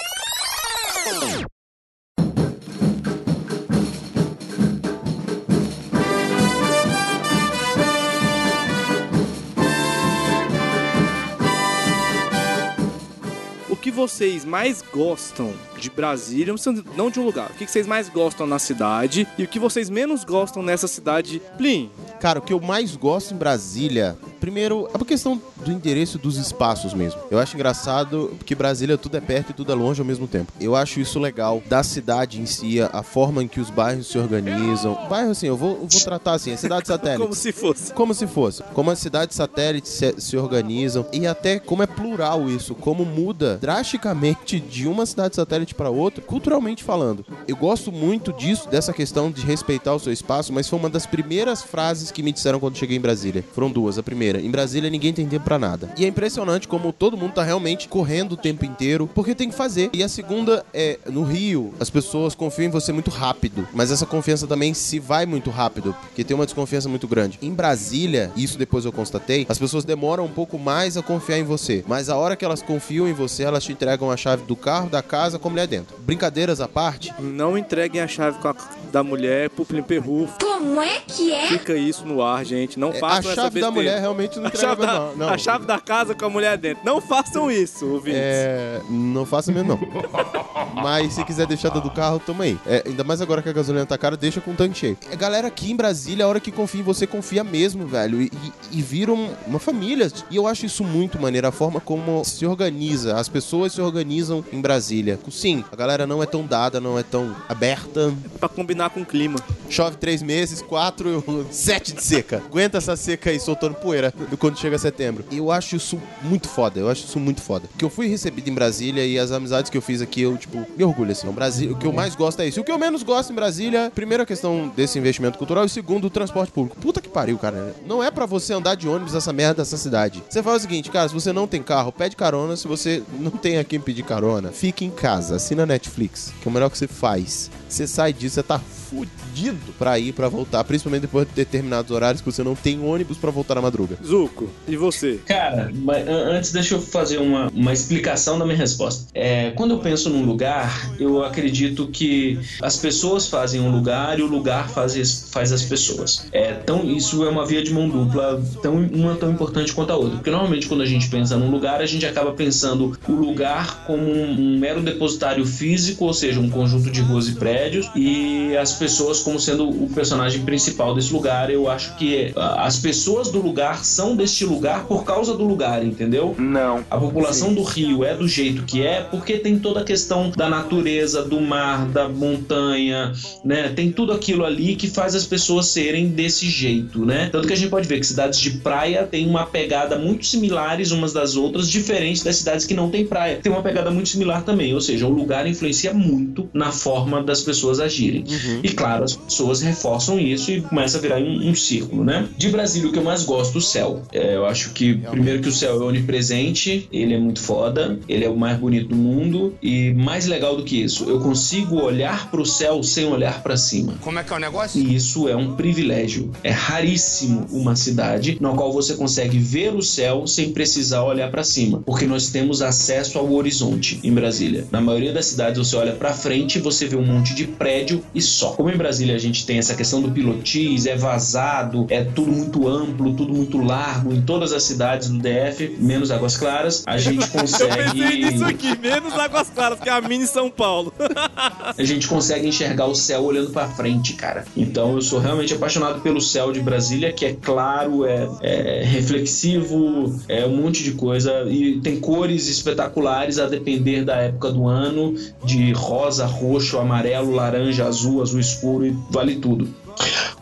[14.02, 16.54] Vocês mais gostam de Brasília,
[16.96, 19.90] não de um lugar, o que vocês mais gostam na cidade e o que vocês
[19.90, 21.90] menos gostam nessa cidade, Plin?
[22.20, 26.36] Cara, o que eu mais gosto em Brasília, primeiro, é a questão do endereço dos
[26.36, 27.20] espaços mesmo.
[27.30, 30.52] Eu acho engraçado que Brasília tudo é perto e tudo é longe ao mesmo tempo.
[30.60, 34.18] Eu acho isso legal da cidade em si, a forma em que os bairros se
[34.18, 34.96] organizam.
[35.08, 37.22] Bairro, assim, eu vou, eu vou tratar assim, a cidade satélite.
[37.22, 37.92] Como se fosse.
[37.92, 38.62] Como se fosse.
[38.72, 43.58] Como as cidades satélites se, se organizam e até como é plural isso, como muda
[43.60, 47.24] drasticamente de uma cidade satélite para outra, culturalmente falando.
[47.46, 51.06] Eu gosto muito disso, dessa questão de respeitar o seu espaço, mas foi uma das
[51.06, 53.44] primeiras frases que me disseram quando cheguei em Brasília.
[53.52, 53.98] Foram duas.
[53.98, 55.92] A primeira, em Brasília ninguém tem tempo pra nada.
[55.96, 59.54] E é impressionante como todo mundo tá realmente correndo o tempo inteiro, porque tem que
[59.54, 59.90] fazer.
[59.92, 64.06] E a segunda é, no Rio, as pessoas confiam em você muito rápido, mas essa
[64.06, 67.38] confiança também se vai muito rápido, porque tem uma desconfiança muito grande.
[67.42, 71.44] Em Brasília, isso depois eu constatei, as pessoas demoram um pouco mais a confiar em
[71.44, 74.56] você, mas a hora que elas confiam em você, elas te entregam a chave do
[74.56, 75.96] carro, da casa, como mulher dentro.
[76.00, 78.54] Brincadeiras à parte, Não entreguem a chave com a-
[78.92, 80.28] da mulher pro Plim Perru.
[80.40, 81.46] Como é que é?
[81.48, 82.78] Fica isso no ar, gente.
[82.78, 85.16] Não É, façam a essa chave da mulher realmente não a entrega chave, da, não,
[85.16, 85.28] não.
[85.28, 86.84] a chave da casa com a mulher dentro.
[86.84, 88.20] Não façam isso, ouvintes.
[88.22, 88.80] É.
[88.90, 89.80] Não faça mesmo, não.
[90.82, 92.58] Mas se quiser deixar do carro, toma aí.
[92.66, 94.98] É, ainda mais agora que a gasolina tá cara, deixa com o tanque cheio.
[95.10, 98.20] A galera aqui em Brasília, a hora que confia em você, confia mesmo, velho.
[98.22, 98.30] E,
[98.72, 100.10] e, e viram uma família.
[100.30, 103.16] E eu acho isso muito maneiro, a forma como se organiza.
[103.16, 105.18] As pessoas se organizam em Brasília.
[105.30, 108.12] Sim, a galera não é tão dada, não é tão aberta.
[108.38, 109.38] Pra combinar com o clima.
[109.68, 112.42] Chove três meses, quatro, sete de seca.
[112.44, 115.24] Aguenta essa seca aí soltando poeira quando chega setembro.
[115.30, 117.68] E eu acho isso muito foda, eu acho isso muito foda.
[117.76, 120.66] Que eu fui recebido em Brasília e as amizades que eu fiz aqui, eu, tipo,
[120.76, 121.28] me orgulho assim.
[121.28, 122.58] O, Brasil, o que eu mais gosto é isso.
[122.58, 125.68] E o que eu menos gosto em Brasília, primeiro a questão desse investimento cultural e
[125.68, 126.76] segundo o transporte público.
[126.80, 127.74] Puta que pariu, cara.
[127.86, 130.22] Não é pra você andar de ônibus essa merda dessa cidade.
[130.28, 132.56] Você faz o seguinte, cara, se você não tem carro, pede carona.
[132.56, 136.50] Se você não tem a quem pedir carona, fique em casa, assina Netflix, que é
[136.50, 137.50] o melhor que você faz.
[137.68, 138.60] Você sai disso, você tá
[138.96, 143.16] fudido pra ir, pra voltar, principalmente depois de determinados horários que você não tem ônibus
[143.16, 143.96] pra voltar na madruga.
[144.04, 145.18] Zuco, e você?
[145.26, 149.06] Cara, mas an- antes deixa eu fazer uma, uma explicação da minha resposta.
[149.14, 154.22] É, quando eu penso num lugar, eu acredito que as pessoas fazem um lugar e
[154.22, 156.26] o lugar faz, faz as pessoas.
[156.32, 159.96] É, tão, isso é uma via de mão dupla, tão, uma tão importante quanto a
[159.96, 160.16] outra.
[160.16, 164.02] Porque normalmente quando a gente pensa num lugar, a gente acaba pensando o lugar como
[164.02, 168.72] um, um mero depositário físico, ou seja, um conjunto de ruas e prédios, e as
[168.82, 171.50] pessoas como sendo o personagem principal desse lugar.
[171.50, 175.84] Eu acho que ah, as pessoas do lugar são deste lugar por causa do lugar,
[175.84, 176.34] entendeu?
[176.36, 176.84] Não.
[176.90, 180.48] A população do Rio é do jeito que é porque tem toda a questão da
[180.48, 183.12] natureza, do mar, da montanha,
[183.44, 183.68] né?
[183.68, 187.28] Tem tudo aquilo ali que faz as pessoas serem desse jeito, né?
[187.30, 190.90] Tanto que a gente pode ver que cidades de praia têm uma pegada muito similares
[190.90, 193.38] umas das outras, diferente das cidades que não têm praia.
[193.40, 197.42] Tem uma pegada muito similar também, ou seja, o lugar influencia muito na forma das
[197.42, 198.24] pessoas agirem.
[198.62, 202.28] E claro, as pessoas reforçam isso e começa a virar um, um círculo, né?
[202.36, 204.02] De Brasília, o que eu mais gosto, o céu.
[204.12, 208.24] É, eu acho que, primeiro, que o céu é onipresente, ele é muito foda, ele
[208.24, 212.30] é o mais bonito do mundo e mais legal do que isso, eu consigo olhar
[212.30, 213.94] pro céu sem olhar pra cima.
[214.00, 214.80] Como é que é o negócio?
[214.80, 216.30] E isso é um privilégio.
[216.42, 221.44] É raríssimo uma cidade na qual você consegue ver o céu sem precisar olhar para
[221.44, 224.66] cima, porque nós temos acesso ao horizonte em Brasília.
[224.70, 228.02] Na maioria das cidades você olha para frente e você vê um monte de prédio
[228.14, 228.54] e só.
[228.62, 232.68] Como em Brasília a gente tem essa questão do pilotis, é vazado, é tudo muito
[232.68, 237.24] amplo, tudo muito largo em todas as cidades do DF, menos Águas Claras, a gente
[237.24, 240.94] Eu pensei nisso consegue aqui, menos Águas Claras, que é a mini São Paulo.
[241.76, 244.44] a gente consegue enxergar o céu olhando pra frente, cara.
[244.56, 250.20] Então eu sou realmente apaixonado pelo céu de Brasília, que é claro, é, é reflexivo,
[250.28, 255.16] é um monte de coisa e tem cores espetaculares a depender da época do ano,
[255.44, 258.51] de rosa, roxo, amarelo, laranja, azul, azul escuro
[258.84, 259.81] e vale tudo.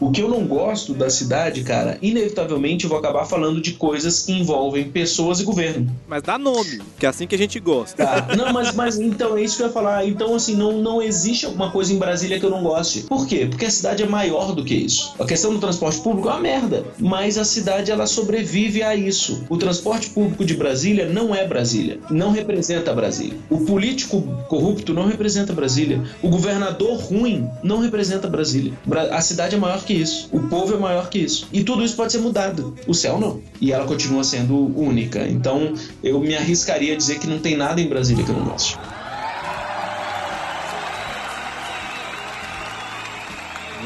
[0.01, 4.23] O que eu não gosto da cidade, cara, inevitavelmente eu vou acabar falando de coisas
[4.23, 5.91] que envolvem pessoas e governo.
[6.09, 7.97] Mas dá nome, que é assim que a gente gosta.
[8.05, 8.35] Tá.
[8.37, 10.07] Não, mas, mas então é isso que eu ia falar.
[10.07, 13.01] Então, assim, não, não existe alguma coisa em Brasília que eu não goste.
[13.03, 13.47] Por quê?
[13.49, 15.15] Porque a cidade é maior do que isso.
[15.19, 16.85] A questão do transporte público é uma merda.
[16.99, 19.45] Mas a cidade, ela sobrevive a isso.
[19.49, 21.99] O transporte público de Brasília não é Brasília.
[22.11, 23.37] Não representa Brasília.
[23.51, 26.03] O político corrupto não representa Brasília.
[26.23, 28.73] O governador ruim não representa Brasília.
[28.85, 30.29] Bra- A cidade é maior que isso.
[30.33, 31.49] O povo é maior que isso.
[31.53, 32.75] E tudo isso pode ser mudado.
[32.87, 33.41] O céu não.
[33.61, 35.27] E ela continua sendo única.
[35.27, 38.45] Então, eu me arriscaria a dizer que não tem nada em Brasília que eu não
[38.45, 38.79] gosto.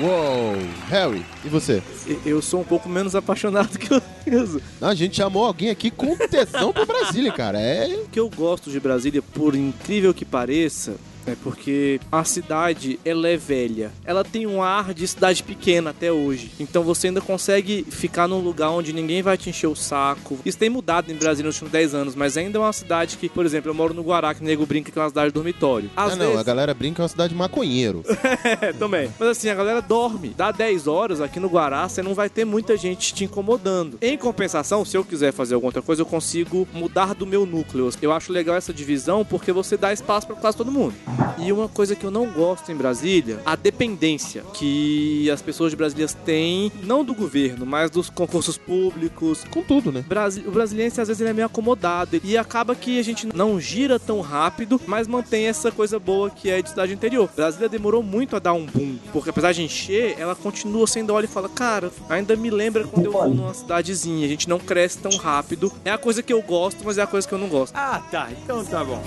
[0.01, 0.57] Uou!
[0.89, 1.81] Harry, e você?
[2.27, 4.61] Eu sou um pouco menos apaixonado que o Enzo.
[4.81, 7.61] A gente chamou alguém aqui com tesão pra Brasília, cara.
[7.61, 7.87] É.
[8.05, 10.97] O que eu gosto de Brasília, por incrível que pareça,
[11.27, 13.93] é porque a cidade, ela é velha.
[14.05, 16.51] Ela tem um ar de cidade pequena até hoje.
[16.59, 20.39] Então você ainda consegue ficar num lugar onde ninguém vai te encher o saco.
[20.45, 23.29] Isso tem mudado em Brasília nos últimos 10 anos, mas ainda é uma cidade que,
[23.29, 25.35] por exemplo, eu moro no Guará, que o nego brinca que é uma cidade de
[25.35, 25.91] dormitório.
[25.97, 28.05] Às ah, não, vezes- a galera brinca que é uma cidade de maconheiro.
[28.61, 29.11] É, também.
[29.19, 30.29] Mas assim, a galera dorme.
[30.37, 33.99] Dá 10 horas aqui no Guará, você não vai ter muita gente te incomodando.
[34.03, 37.91] Em compensação, se eu quiser fazer alguma outra coisa, eu consigo mudar do meu núcleo.
[38.03, 40.95] Eu acho legal essa divisão porque você dá espaço pra quase todo mundo.
[41.39, 45.77] E uma coisa que eu não gosto em Brasília, a dependência que as pessoas de
[45.77, 49.45] Brasília têm, não do governo, mas dos concursos públicos.
[49.51, 50.05] Com tudo, né?
[50.07, 53.61] Brasi- o brasiliense às vezes ele é meio acomodado e acaba que a gente não
[53.61, 57.29] gira tão rápido, mas mantém essa coisa boa que é de cidade interior.
[57.35, 61.25] Brasília demorou muito a dar um boom, porque apesar de encher, ela continua sendo olha
[61.25, 64.99] e fala, cara, ainda me lembra quando eu vou numa cidadezinha, a gente não cresce
[64.99, 65.71] tão rápido.
[65.85, 67.75] É a coisa que eu gosto, mas é a coisa que eu não gosto.
[67.77, 68.29] Ah, tá.
[68.43, 69.03] Então tá bom.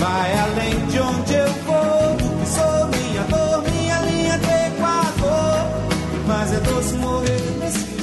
[0.00, 5.66] Vai além de onde eu vou, que sou minha dor, minha linha de Equador.
[6.26, 7.99] Mas é doce morrer nesse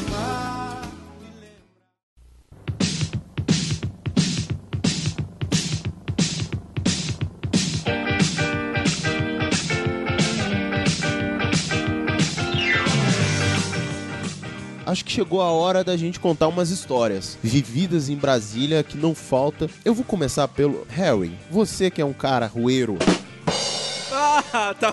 [14.97, 19.13] Acho que chegou a hora da gente contar umas histórias vividas em Brasília que não
[19.13, 19.69] falta.
[19.85, 21.31] Eu vou começar pelo Harry.
[21.51, 22.97] Você que é um cara rueiro.
[24.11, 24.91] Ah, tá.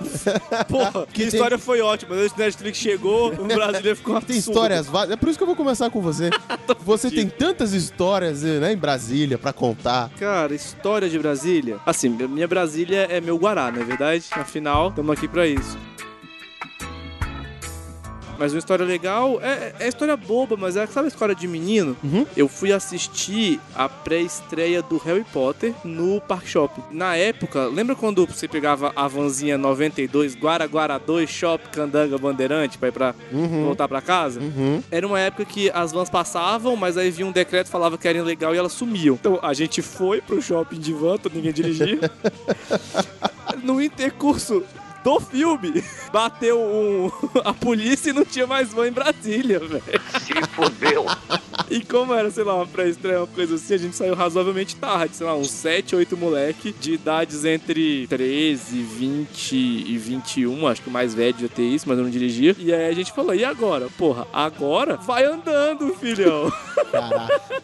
[0.68, 2.14] Porra, que tem- história foi ótima.
[2.16, 4.38] Desde que Netflix chegou, o Brasília ficou Tem absurdo.
[4.38, 5.12] histórias várias.
[5.12, 6.28] É por isso que eu vou começar com você.
[6.84, 10.10] Você tem tantas histórias né, em Brasília pra contar.
[10.18, 11.78] Cara, história de Brasília.
[11.86, 14.26] Assim, minha Brasília é meu Guará, não é verdade?
[14.32, 15.78] Afinal, estamos aqui pra isso.
[18.44, 21.96] Mas uma história legal é, é história boba, mas é, sabe a história de menino?
[22.36, 26.82] Eu fui assistir a pré-estreia do Harry Potter no Park Shopping.
[26.90, 32.76] Na época, lembra quando você pegava a vanzinha 92, Guara Guara 2, Shop, Candanga, Bandeirante,
[32.76, 33.14] pra ir pra
[33.64, 34.42] voltar pra casa?
[34.90, 38.18] Era uma época que as vans passavam, mas aí vinha um decreto falava que era
[38.18, 39.14] ilegal e elas sumiam.
[39.14, 41.98] Então a gente foi pro shopping de van, todo ninguém dirigia.
[43.64, 44.62] no intercurso
[45.04, 47.10] do filme, bateu um,
[47.44, 49.82] a polícia e não tinha mais van em Brasília, velho.
[50.20, 51.04] Se fodeu.
[51.70, 55.16] E como era, sei lá, uma pré-estreia, uma coisa assim, a gente saiu razoavelmente tarde,
[55.16, 60.88] sei lá, uns 7, 8 moleque de idades entre 13, 20 e 21, acho que
[60.88, 62.56] o mais velho devia ter isso, mas eu não dirigia.
[62.58, 63.88] E aí a gente falou, e agora?
[63.98, 66.50] Porra, agora vai andando, filhão.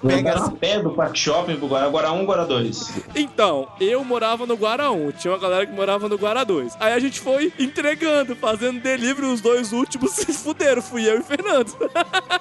[0.06, 2.92] Pega a pé do Parque Shopping pro Guará, Guará 1, Guará 2.
[3.14, 6.76] Então, eu morava no Guará 1, tinha uma galera que morava no Guará 2.
[6.80, 11.20] Aí a gente foi entregando, fazendo delivery, os dois últimos se fuderam, fui eu e
[11.20, 11.72] o Fernando.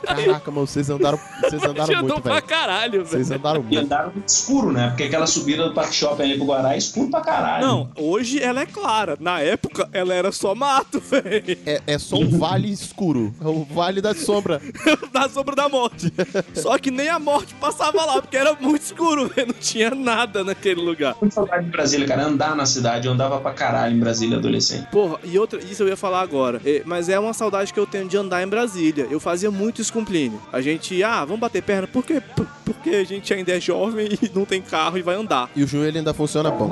[0.03, 2.45] Caraca, mano, vocês andaram, vocês andaram andou muito, pra velho.
[2.45, 3.05] caralho, velho.
[3.07, 3.79] Vocês andaram E muito.
[3.85, 4.89] andaram muito escuro, né?
[4.89, 7.65] Porque aquela subida do Parque Shopping ali pro Guará é escuro pra caralho.
[7.65, 9.17] Não, hoje ela é clara.
[9.19, 11.57] Na época, ela era só mato, velho.
[11.65, 13.33] É, é só um vale escuro.
[13.41, 14.61] É o vale da sombra.
[15.11, 16.11] da sombra da morte.
[16.53, 19.47] Só que nem a morte passava lá, porque era muito escuro, velho.
[19.47, 21.15] Não tinha nada naquele lugar.
[21.19, 22.23] Muito saudade de Brasília, cara.
[22.23, 24.78] Andar na cidade, eu andava pra caralho em Brasília adolescente.
[24.91, 26.61] Porra, e outra, isso eu ia falar agora.
[26.65, 29.07] É, mas é uma saudade que eu tenho de andar em Brasília.
[29.09, 30.41] Eu fazia muito isso com o Plínio.
[30.51, 31.87] A gente, ah, vamos bater perna.
[31.87, 32.21] Por quê?
[32.35, 35.49] Por- Porque a gente ainda é jovem e não tem carro e vai andar.
[35.55, 36.67] E o joelho ainda funciona bom.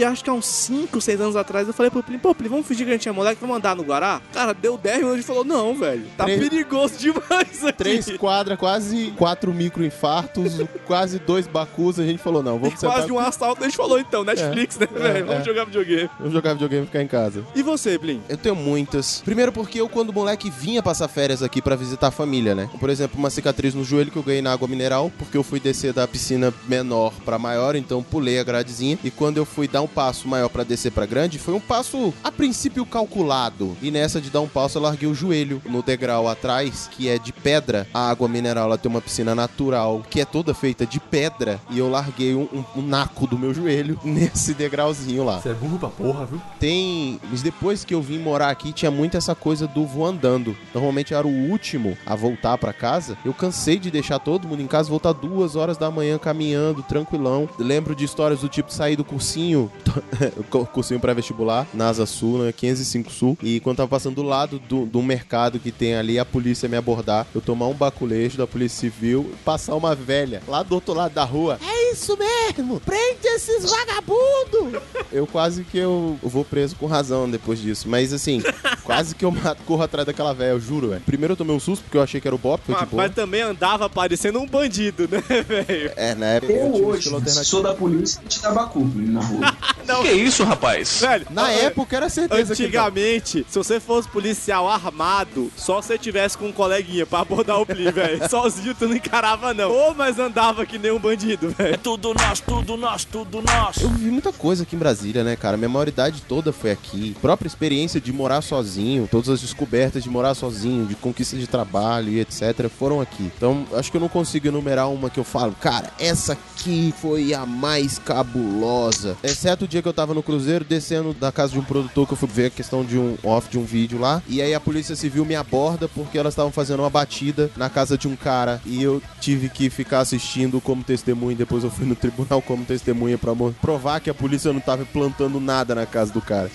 [0.00, 2.52] E acho que há uns 5, 6 anos atrás eu falei pro Plínio, pô, Plínio,
[2.52, 4.22] vamos fingir que a gente é moleque, vamos andar no Guará?
[4.32, 7.72] Cara, deu 10 minutos e falou, não, velho, tá Três- perigoso demais aqui.
[7.76, 11.98] Três quadras, quase quatro microinfartos, quase dois bacus.
[12.00, 12.96] A gente falou, não, vamos sentar...
[12.96, 15.26] Quase um assalto, a gente falou então, Netflix, né, É, velho?
[15.26, 15.44] Vamos é.
[15.44, 16.10] jogar videogame.
[16.18, 17.44] Vamos jogar videogame e ficar em casa.
[17.54, 18.22] E você, Plínio?
[18.26, 19.20] Eu tenho muitas.
[19.22, 22.70] Primeiro porque eu, quando moleque, vinha passar férias aqui pra visitar a família, né?
[22.80, 25.60] Por exemplo, uma cicatriz no joelho que eu ganhei na água mineral, porque eu fui
[25.60, 28.98] descer da piscina menor pra maior, então pulei a gradezinha.
[29.04, 32.14] E quando eu fui dar um passo maior pra descer pra grande, foi um passo
[32.24, 33.76] a princípio calculado.
[33.82, 37.18] E nessa de dar um passo, eu larguei o joelho no degrau atrás, que é
[37.18, 37.86] de pedra.
[37.92, 41.60] A água mineral ela tem uma piscina natural que é toda feita de pedra.
[41.70, 45.40] E eu larguei um, um- um naco do meu joelho nesse degrauzinho lá.
[45.40, 46.40] Você é burro pra porra, viu?
[46.58, 47.20] Tem.
[47.30, 50.56] Mas depois que eu vim morar aqui, tinha muito essa coisa do vou andando.
[50.74, 53.16] Normalmente eu era o último a voltar pra casa.
[53.24, 57.48] Eu cansei de deixar todo mundo em casa, voltar duas horas da manhã caminhando, tranquilão.
[57.58, 59.79] Lembro de histórias do tipo sair do cursinho, cu-
[60.72, 62.52] cursinho pré-vestibular, na Asa Sul, né?
[62.52, 63.38] 505 Sul.
[63.42, 66.76] E quando tava passando do lado do, do mercado que tem ali, a polícia me
[66.76, 71.12] abordar, eu tomar um baculejo da Polícia Civil, passar uma velha lá do outro lado
[71.12, 71.58] da rua.
[71.62, 72.80] É isso mesmo!
[72.80, 74.80] Prende esses vagabundos!
[75.12, 77.88] Eu quase que eu vou preso com razão depois disso.
[77.88, 78.42] Mas assim,
[78.84, 81.02] quase que eu mato, corro atrás daquela velha, eu juro, velho.
[81.02, 83.02] Primeiro eu tomei um susto porque eu achei que era o foi Mas, de boa.
[83.02, 85.92] mas também andava parecendo um bandido, né, velho?
[85.96, 87.10] É, na época Eu eu um hoje
[87.44, 89.56] sou da polícia e te dá bacuco na rua.
[89.86, 90.02] Não.
[90.02, 91.00] Que isso, rapaz?
[91.00, 95.88] Velho, Na é- época era certeza que Antigamente, se você fosse policial armado, só se
[95.88, 98.20] você tivesse com um coleguinha pra abordar o pli, velho.
[98.30, 99.70] Sozinho tu não encarava, não.
[99.70, 101.76] Ou mas andava que nem um bandido, velho.
[101.78, 103.82] Tudo nosso, tudo nosso, tudo nosso.
[103.82, 105.56] Eu vivi muita coisa aqui em Brasília, né, cara?
[105.56, 107.16] Minha maioridade toda foi aqui.
[107.20, 112.10] Própria experiência de morar sozinho, todas as descobertas de morar sozinho, de conquista de trabalho
[112.10, 112.68] e etc.
[112.68, 113.30] foram aqui.
[113.36, 117.34] Então, acho que eu não consigo enumerar uma que eu falo, cara, essa aqui foi
[117.34, 119.16] a mais cabulosa.
[119.22, 122.12] Exceto o dia que eu tava no Cruzeiro, descendo da casa de um produtor que
[122.12, 124.22] eu fui ver a questão de um off de um vídeo lá.
[124.28, 127.96] E aí a Polícia Civil me aborda porque elas estavam fazendo uma batida na casa
[127.96, 128.60] de um cara.
[128.64, 131.36] E eu tive que ficar assistindo como testemunha.
[131.36, 135.40] Depois eu fui no tribunal como testemunha pra provar que a polícia não tava plantando
[135.40, 136.50] nada na casa do cara.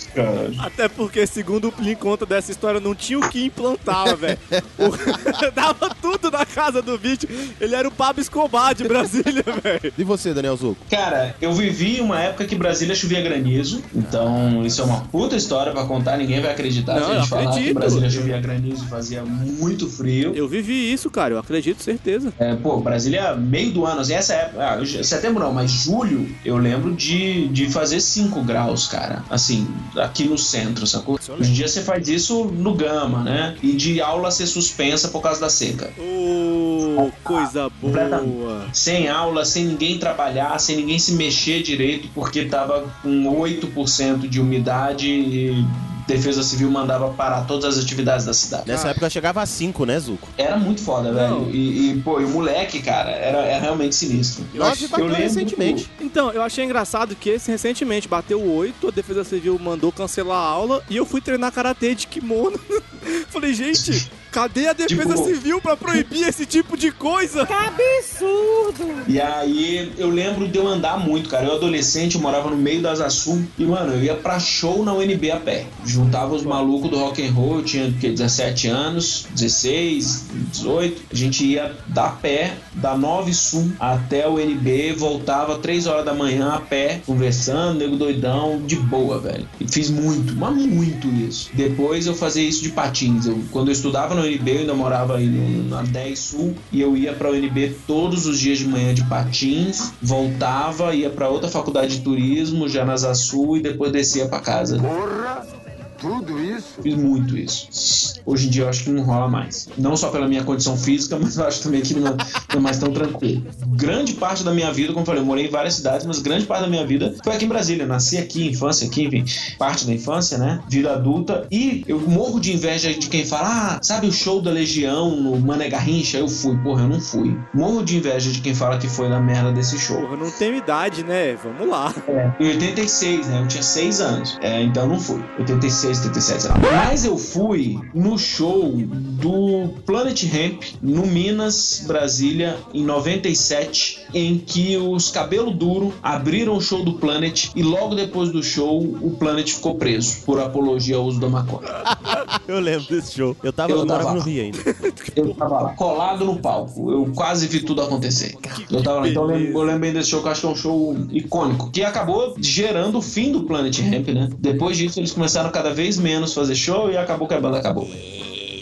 [0.59, 4.37] Até porque, segundo o Plin conta dessa história, não tinha o que implantar, velho.
[5.53, 7.27] Dava tudo na casa do vídeo.
[7.59, 9.93] Ele era o Pablo Escobar de Brasília, velho.
[9.97, 10.85] E você, Daniel Zucco?
[10.89, 15.71] Cara, eu vivi uma época que Brasília chovia granizo, então isso é uma puta história
[15.71, 17.73] pra contar, ninguém vai acreditar Não, se a gente falar que.
[17.73, 20.33] Brasília chovia granizo e fazia muito frio.
[20.35, 21.33] Eu vivi isso, cara.
[21.33, 22.33] Eu acredito, certeza.
[22.37, 26.57] É, pô, Brasília, meio do ano, assim, essa época, ah, setembro não, mas julho, eu
[26.57, 31.19] lembro de, de fazer 5 graus, cara, assim, aqui no centro, sacou?
[31.29, 33.55] Hoje em dia você faz isso no Gama, né?
[33.63, 35.91] E de aula ser suspensa por causa da seca.
[35.97, 38.67] Ô, coisa boa.
[38.73, 43.09] Sem aula, sem ninguém trabalhar, sem ninguém se mexer direito, porque tava com
[43.41, 45.65] 8% de umidade e
[46.07, 48.67] Defesa Civil mandava parar todas as atividades da cidade.
[48.67, 50.27] Nessa época chegava a 5, né, Zuco?
[50.37, 51.49] Era muito foda, velho.
[51.51, 54.45] E, e, pô, e o moleque, cara, era, era realmente sinistro.
[54.53, 55.89] Nove bateu lembro- recentemente.
[55.99, 60.47] Então, eu achei engraçado que esse recentemente bateu 8, a Defesa Civil mandou cancelar a
[60.47, 62.59] aula e eu fui treinar karatê de kimono.
[63.29, 67.43] Falei, gente, cadê a Defesa Tipo- Civil pra proibir esse tipo de coisa?
[67.43, 69.03] Absurdo!
[69.07, 71.45] E aí eu lembro de eu andar muito, cara.
[71.45, 74.93] Eu adolescente, eu morava no meio das Açu e, mano, eu ia pra show na
[74.93, 75.65] UNB a pé.
[75.85, 81.01] Juntava os malucos do rock and roll, eu tinha que, 17 anos, 16, 18.
[81.11, 86.13] A gente ia da pé, da 9 Sul até o UNB, voltava 3 horas da
[86.13, 89.47] manhã a pé, conversando, nego doidão, de boa, velho.
[89.61, 91.49] E fiz muito, mas muito isso.
[91.53, 93.25] Depois eu fazia isso de patins.
[93.25, 95.27] Eu, quando eu estudava no UNB, eu ainda morava aí
[95.69, 99.91] na 10 Sul e eu ia pra UNB todos os dias de manhã de patins,
[100.01, 104.77] voltava, ia pra outra faculdade de turismo, já nas Sul e depois descia pra casa.
[104.79, 105.64] Porra!
[105.99, 106.81] Tudo isso?
[106.81, 108.15] Fiz muito isso.
[108.25, 109.67] Hoje em dia eu acho que não rola mais.
[109.77, 112.79] Não só pela minha condição física, mas eu acho também que não não é mais
[112.79, 113.43] tão tranquilo.
[113.67, 116.45] Grande parte da minha vida, como eu falei, eu morei em várias cidades, mas grande
[116.45, 117.85] parte da minha vida foi aqui em Brasília.
[117.85, 119.25] Nasci aqui, infância aqui, enfim,
[119.57, 120.61] parte da infância, né?
[120.69, 121.47] Vida adulta.
[121.51, 125.39] E eu morro de inveja de quem fala, ah, sabe o show da Legião no
[125.39, 126.17] Mané Garrincha?
[126.17, 126.57] Eu fui.
[126.57, 127.37] Porra, eu não fui.
[127.53, 129.99] Morro de inveja de quem fala que foi na merda desse show.
[130.01, 131.35] Porra, não tenho idade, né?
[131.43, 131.93] Vamos lá.
[132.39, 133.41] Em 86, né?
[133.41, 134.37] Eu tinha 6 anos.
[134.41, 135.23] É, então não fui.
[135.39, 136.57] 86, 87, sei lá.
[136.59, 144.77] Mas eu fui no show do Planet Ramp no Minas, Brasília, em 97, em que
[144.77, 149.51] os Cabelo Duro abriram o show do Planet e logo depois do show o Planet
[149.51, 151.69] ficou preso por apologia ao uso da maconha.
[152.47, 153.35] Eu lembro desse show.
[153.41, 154.21] Eu tava, Eu eu tava no.
[154.21, 154.57] Rio ainda.
[155.15, 156.91] Eu tava lá, colado no palco.
[156.91, 158.35] Eu quase vi tudo acontecer.
[158.69, 160.47] Eu tava lá, então eu lembro, eu lembro bem desse show que eu acho que
[160.47, 164.29] é um show icônico, que acabou gerando o fim do Planet Ramp, né?
[164.39, 167.87] Depois disso, eles começaram cada vez menos fazer show e acabou que a banda acabou.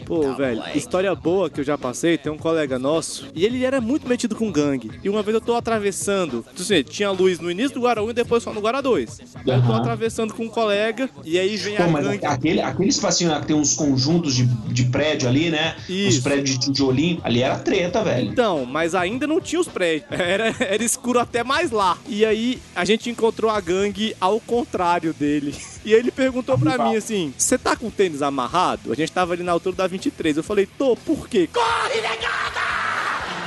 [0.05, 3.79] Pô, velho, história boa que eu já passei, tem um colega nosso, e ele era
[3.79, 4.91] muito metido com gangue.
[5.01, 8.09] E uma vez eu tô atravessando, tu sei, tinha luz no início do Guará 1
[8.09, 9.19] e depois só no Guará 2.
[9.45, 12.25] Eu tô atravessando com um colega, e aí vem Pô, a mas gangue.
[12.25, 15.75] aquele, aquele espacinho lá que tem uns conjuntos de, de prédio ali, né?
[15.87, 16.17] Isso.
[16.17, 17.21] Uns prédios de tijolinho.
[17.23, 18.29] Ali era treta, velho.
[18.29, 20.03] Então, mas ainda não tinha os prédios.
[20.11, 21.97] Era, era escuro até mais lá.
[22.07, 25.55] E aí a gente encontrou a gangue ao contrário dele.
[25.85, 28.91] E aí ele perguntou pra mim assim: Você tá com o tênis amarrado?
[28.91, 30.37] A gente tava ali na altura da 23.
[30.37, 31.49] Eu falei: Tô, por quê?
[31.51, 32.63] Corre, negada!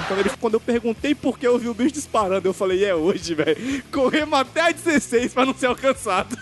[0.07, 2.95] Quando, ele, quando eu perguntei por que eu vi o bicho disparando, eu falei: É
[2.95, 3.83] hoje, velho.
[3.91, 6.37] Corremos até a 16 pra não ser alcançado.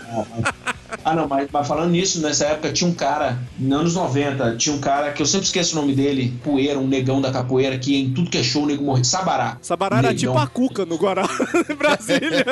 [1.03, 4.75] Ah, não, mas, mas falando nisso, nessa época tinha um cara, nos anos 90, tinha
[4.75, 7.95] um cara que eu sempre esqueço o nome dele, Poeira, um negão da capoeira, que
[7.95, 9.03] em tudo que é show o nego morria.
[9.03, 9.57] Sabará.
[9.61, 11.27] Sabará era tipo a Cuca no Guará,
[11.77, 12.45] Brasília.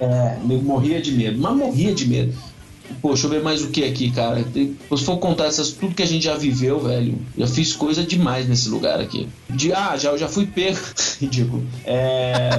[0.00, 2.34] É, o nego morria de medo, mas morria de medo.
[3.02, 4.44] Pô, deixa eu ver mais o que aqui, cara.
[4.54, 8.02] Tem- Se for contar essas, tudo que a gente já viveu, velho, já fiz coisa
[8.04, 9.28] demais nesse lugar aqui.
[9.50, 10.78] De, ah, já, eu já fui pego.
[11.20, 11.66] Ridículo.
[11.84, 12.50] É,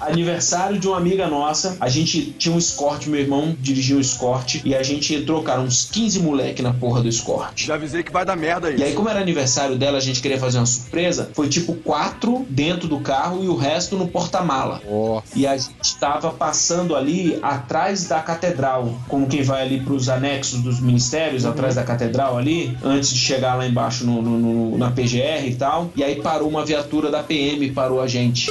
[0.00, 1.76] aniversário de uma amiga nossa.
[1.80, 4.60] A gente tinha um escort, meu irmão dirigia um escort.
[4.64, 7.52] E a gente entrou, cara, uns 15 moleque na porra do escort.
[7.64, 10.38] Já avisei que vai dar merda E aí, como era aniversário dela, a gente queria
[10.38, 11.30] fazer uma surpresa.
[11.34, 14.80] Foi tipo quatro dentro do carro e o resto no porta-mala.
[15.34, 20.60] E a gente tava passando ali atrás da catedral, como quem vai ali pros anexos
[20.62, 24.90] dos ministérios, atrás da catedral ali, antes de chegar lá embaixo no, no- no- na
[24.90, 25.90] PGR e tal.
[25.94, 28.50] E aí parou uma viatura da PM, parou a gente.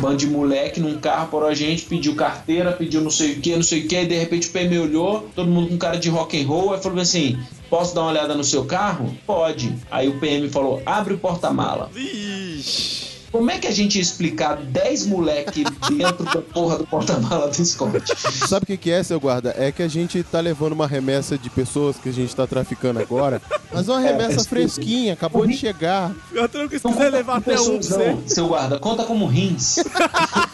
[0.00, 3.56] Bando de moleque num carro parou a gente, pediu carteira, pediu não sei o que,
[3.56, 6.08] não sei o que, e de repente o PM olhou, todo mundo com cara de
[6.08, 7.36] rock and roll, aí falou assim:
[7.68, 9.12] posso dar uma olhada no seu carro?
[9.26, 9.74] Pode.
[9.90, 11.90] Aí o PM falou: abre o porta-mala.
[11.92, 13.07] Vixe.
[13.30, 17.64] Como é que a gente ia explicar 10 moleque dentro da porra do porta-mala do
[17.64, 18.00] Scott?
[18.48, 19.54] Sabe o que, que é, seu guarda?
[19.58, 23.00] É que a gente tá levando uma remessa de pessoas que a gente tá traficando
[23.00, 23.40] agora,
[23.72, 26.12] mas uma É, remessa mas- fresquinha, acabou de chegar.
[26.32, 28.12] Eu tranquilo, se quiser levar até um você.
[28.12, 29.76] Não, seu guarda, conta como rins.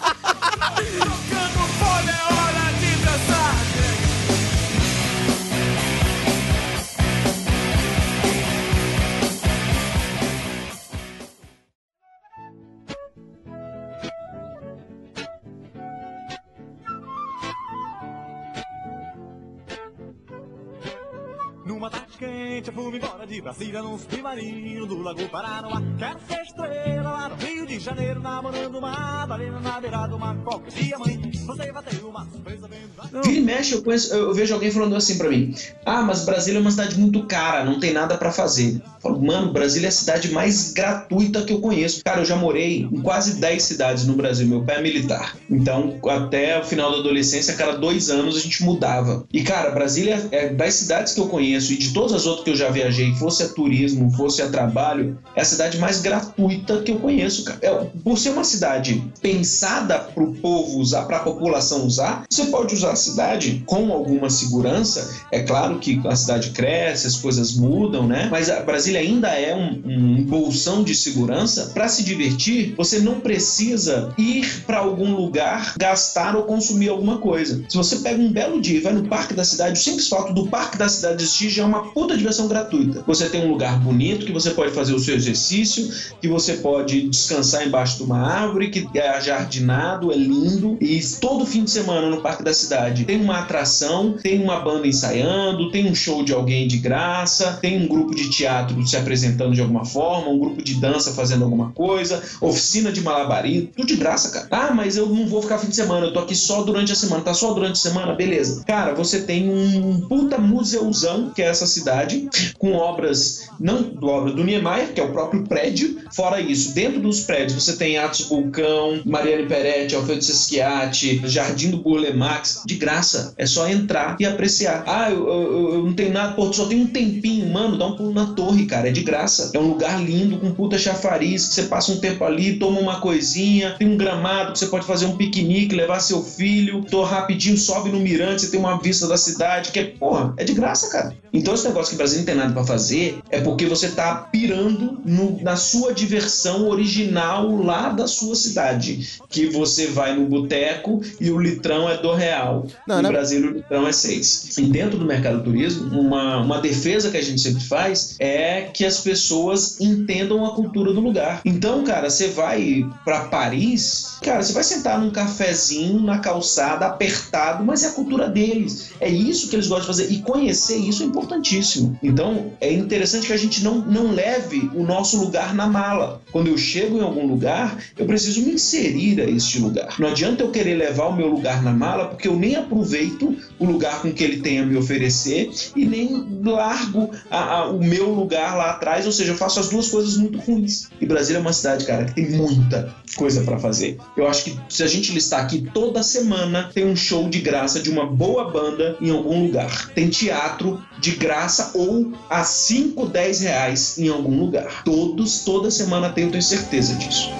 [22.75, 25.81] fui embora de Brasília num submarino do Lago Paranoá.
[25.99, 30.37] Quero ser estrela lá no Rio de Janeiro, namorando uma baleina na beira do mar.
[30.45, 33.22] Qualquer dia, mãe, você vai ter uma surpresa vendo.
[33.25, 35.55] Vira e mexe, eu, conheço- eu vejo alguém falando assim pra mim:
[35.85, 38.75] Ah, mas Brasília é uma cidade muito cara, não tem nada pra fazer.
[38.77, 42.03] Eu falo, mano, Brasília é a cidade mais gratuita que eu conheço.
[42.05, 44.47] Cara, eu já morei em quase 10 cidades no Brasil.
[44.47, 45.37] Meu pai é militar.
[45.51, 49.25] Então, até o final da adolescência, a cada dois anos a gente mudava.
[49.33, 52.51] E, cara, Brasília é das cidades que eu conheço e de todas as outras que
[52.51, 56.93] eu já viajei, fosse a turismo, fosse a trabalho, é a cidade mais gratuita que
[56.93, 57.59] eu conheço, cara.
[57.62, 62.93] É, por ser uma cidade pensada pro povo usar, pra população usar, você pode usar
[62.93, 65.15] a cidade com alguma segurança.
[65.31, 68.29] É claro que a cidade cresce, as coisas mudam, né?
[68.31, 71.71] Mas a Brasília ainda é um, um bolsão de segurança.
[71.75, 77.65] Para se divertir, você não precisa ir para algum lugar gastar ou consumir alguma coisa.
[77.69, 80.33] Se você pega um belo dia e vai no parque da cidade, o simples fato
[80.33, 83.03] do parque da cidade existir já é uma puta diversão gratuita.
[83.07, 85.91] Você tem um lugar bonito que você pode fazer o seu exercício,
[86.21, 90.79] que você pode descansar embaixo de uma árvore, que é jardinado, é lindo.
[90.81, 94.87] E todo fim de semana no parque da cidade tem uma atração, tem uma banda
[94.87, 99.55] ensaiando, tem um show de alguém de graça, tem um grupo de teatro se apresentando
[99.55, 103.97] de alguma forma, um grupo de dança fazendo alguma coisa, oficina de malabarismo, tudo de
[103.97, 104.47] graça, cara.
[104.51, 106.95] Ah, mas eu não vou ficar fim de semana, eu tô aqui só durante a
[106.95, 107.23] semana.
[107.23, 108.13] Tá só durante a semana?
[108.15, 108.63] Beleza.
[108.67, 114.32] Cara, você tem um puta museuzão, que é essa cidade, com obras, não do obra
[114.32, 115.99] do Niemeyer, que é o próprio prédio.
[116.14, 121.78] Fora isso, dentro dos prédios você tem Atos Vulcão, Mariane Peretti, Alfredo Seschiatti, Jardim do
[121.78, 123.34] Burle Marx, de graça.
[123.36, 124.84] É só entrar e apreciar.
[124.86, 127.97] Ah, eu, eu- eu não tenho nada, pô, só tem um tempinho, mano, dá um
[127.97, 129.51] pulo na torre, cara, é de graça.
[129.55, 133.01] É um lugar lindo, com puta chafariz, que você passa um tempo ali, toma uma
[133.01, 137.57] coisinha, tem um gramado que você pode fazer um piquenique, levar seu filho, tô rapidinho,
[137.57, 140.88] sobe no mirante, você tem uma vista da cidade, que é, porra, é de graça,
[140.90, 141.14] cara.
[141.32, 144.14] Então esse negócio que o Brasil não tem nada pra fazer é porque você tá
[144.30, 149.09] pirando no- na sua diversão original lá da sua cidade.
[149.28, 152.66] Que você vai no boteco e o litrão é do real.
[152.87, 153.09] Não, no né?
[153.09, 154.57] Brasil o litrão é 6.
[154.59, 158.62] E dentro do mercado do turismo, uma, uma defesa que a gente sempre faz é
[158.72, 161.41] que as pessoas entendam a cultura do lugar.
[161.45, 167.64] Então, cara, você vai pra Paris, cara, você vai sentar num cafezinho na calçada, apertado,
[167.64, 168.91] mas é a cultura deles.
[169.01, 170.12] É isso que eles gostam de fazer.
[170.14, 171.99] E conhecer isso é importantíssimo.
[172.15, 176.23] Então, é interessante que a gente não, não leve o nosso lugar na mala.
[176.31, 179.97] Quando eu chego em algum lugar, eu preciso me inserir a este lugar.
[179.99, 183.65] Não adianta eu querer levar o meu lugar na mala, porque eu nem aproveito o
[183.65, 188.09] lugar com que ele tem a me oferecer e nem largo a- a- o meu
[188.15, 190.89] lugar lá atrás, ou seja, eu faço as duas coisas muito ruins.
[191.01, 193.99] E Brasília é uma cidade, cara, que tem muita coisa pra fazer.
[194.17, 197.81] Eu acho que se a gente listar aqui, toda semana tem um show de graça
[197.81, 199.91] de uma boa banda em algum lugar.
[199.97, 204.83] Tem teatro de graça ou a 5, 10 reais em algum lugar.
[204.85, 207.31] Todos, toda semana eu tenho certeza disso.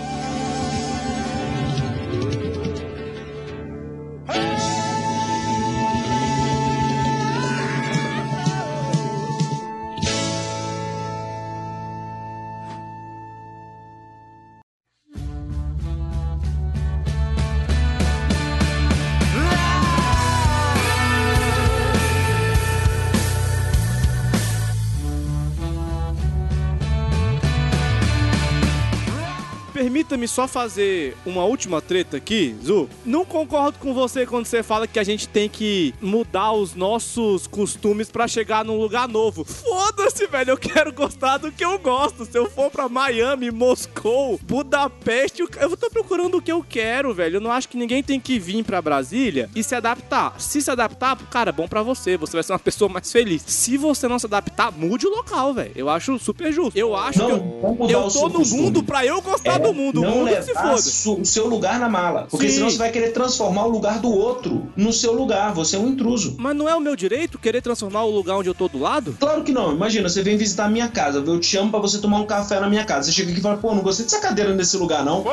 [30.25, 32.89] Permita-me só fazer uma última treta aqui, Zu.
[33.05, 37.47] Não concordo com você quando você fala que a gente tem que mudar os nossos
[37.47, 39.45] costumes pra chegar num lugar novo.
[39.45, 40.51] Foda-se, velho.
[40.53, 42.25] Eu quero gostar do que eu gosto.
[42.25, 47.37] Se eu for pra Miami, Moscou, Budapeste, eu- tô procurando o que eu quero, velho.
[47.37, 50.41] Eu não acho que ninguém tem que vir pra Brasília e se adaptar.
[50.41, 52.16] Se se adaptar, cara, é bom pra você.
[52.16, 53.43] Você vai ser uma pessoa mais feliz.
[53.47, 55.72] Se você não se adaptar, mude o local, velho.
[55.75, 56.79] Eu acho super justo.
[56.79, 60.01] Eu acho Não, que eu, eu tô no mundo pra eu gostar É do mundo.
[60.01, 60.77] O não levar foda.
[60.79, 62.27] su- o seu lugar na mala.
[62.31, 62.55] Porque Sim.
[62.57, 65.53] senão você vai querer transformar o lugar do outro no seu lugar.
[65.55, 66.35] Você é um intruso.
[66.39, 69.17] Mas não é o meu direito querer transformar o lugar onde eu tô do lado?
[69.19, 69.73] Claro que não.
[69.73, 72.61] Imagina, você vem visitar a minha casa, eu te chamo pra você tomar um café
[72.61, 73.05] na minha casa.
[73.07, 75.25] Você chega aqui e fala, pô, não gostei dessa cadeira nesse lugar, não.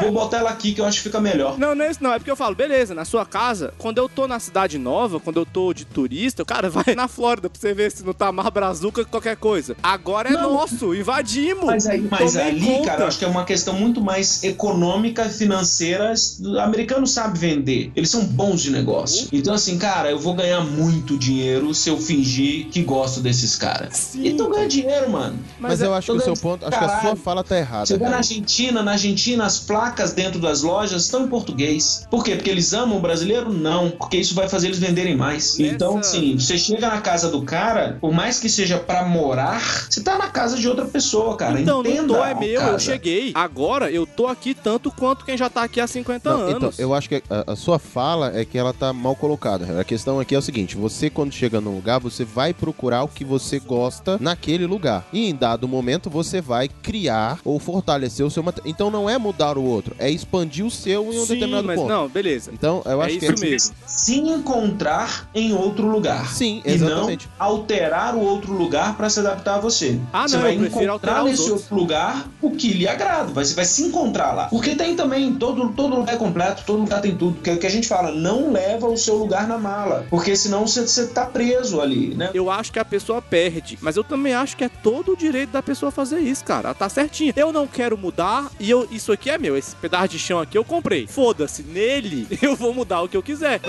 [0.00, 1.58] Vou botar ela aqui que eu acho que fica melhor.
[1.58, 2.12] Não, não é isso não.
[2.12, 5.38] É porque eu falo, beleza, na sua casa, quando eu tô na cidade nova, quando
[5.38, 8.32] eu tô de turista, o cara vai na Flórida pra você ver se não tá
[8.32, 9.76] mais brazuca que qualquer coisa.
[9.82, 10.54] Agora é Não.
[10.54, 11.64] nosso, invadimos.
[11.66, 12.86] Mas, aí, mas ali, conta.
[12.86, 16.14] cara, eu acho que é uma questão muito mais econômica, financeira.
[16.40, 17.90] O americano sabe vender.
[17.96, 19.26] Eles são bons de negócio.
[19.32, 23.96] Então, assim, cara, eu vou ganhar muito dinheiro se eu fingir que gosto desses caras.
[23.96, 24.28] Sim.
[24.28, 25.36] Então ganha dinheiro, mano.
[25.58, 27.58] Mas, é eu acho que o seu Tô ponto, acho que a sua fala tá
[27.58, 27.86] errada.
[27.86, 28.20] Você vai na.
[28.20, 32.06] Argentina, na Argentina as placas dentro das lojas estão em português.
[32.10, 32.36] Por quê?
[32.36, 33.52] Porque eles amam o brasileiro?
[33.52, 35.58] Não, porque isso vai fazer eles venderem mais.
[35.58, 39.86] Nessa- Então, assim, você chega na casa do cara, por mais que seja pra morar,
[39.90, 41.60] você tá na casa de outra pessoa, cara.
[41.60, 43.32] Então, não Entenda tô, é meu, eu cheguei.
[43.44, 46.54] Agora eu tô aqui tanto quanto quem já tá aqui há 50 Não, anos.
[46.56, 49.80] então, eu acho que a, a sua fala é que ela tá mal colocada.
[49.80, 53.08] A questão aqui é o seguinte: você, quando chega num lugar, você vai procurar o
[53.08, 55.06] que você gosta naquele lugar.
[55.10, 58.70] E em dado momento, você vai criar ou fortalecer o seu material.
[58.70, 61.76] Então não é mudar o outro, é expandir o seu em um Sim, determinado mas
[61.80, 61.88] ponto.
[61.88, 62.50] não, beleza.
[62.52, 63.74] Então, eu É acho que isso mesmo.
[63.86, 66.26] Se encontrar em outro lugar.
[66.28, 67.26] Sim, E exatamente.
[67.38, 69.98] não alterar o outro lugar pra se adaptar a você.
[70.12, 73.29] Ah, você não, vai eu prefiro encontrar nesse outro lugar o que lhe agrada.
[73.32, 74.46] Vai, você vai se encontrar lá.
[74.46, 77.40] Porque tem também, todo, todo lugar é completo, todo lugar tem tudo.
[77.40, 80.06] Que é o que a gente fala, não leva o seu lugar na mala.
[80.10, 82.30] Porque senão você, você tá preso ali, né?
[82.34, 85.50] Eu acho que a pessoa perde, mas eu também acho que é todo o direito
[85.50, 86.68] da pessoa fazer isso, cara.
[86.68, 87.32] Ela tá certinha.
[87.36, 89.56] Eu não quero mudar e eu, isso aqui é meu.
[89.56, 91.06] Esse pedaço de chão aqui eu comprei.
[91.06, 93.60] Foda-se, nele eu vou mudar o que eu quiser.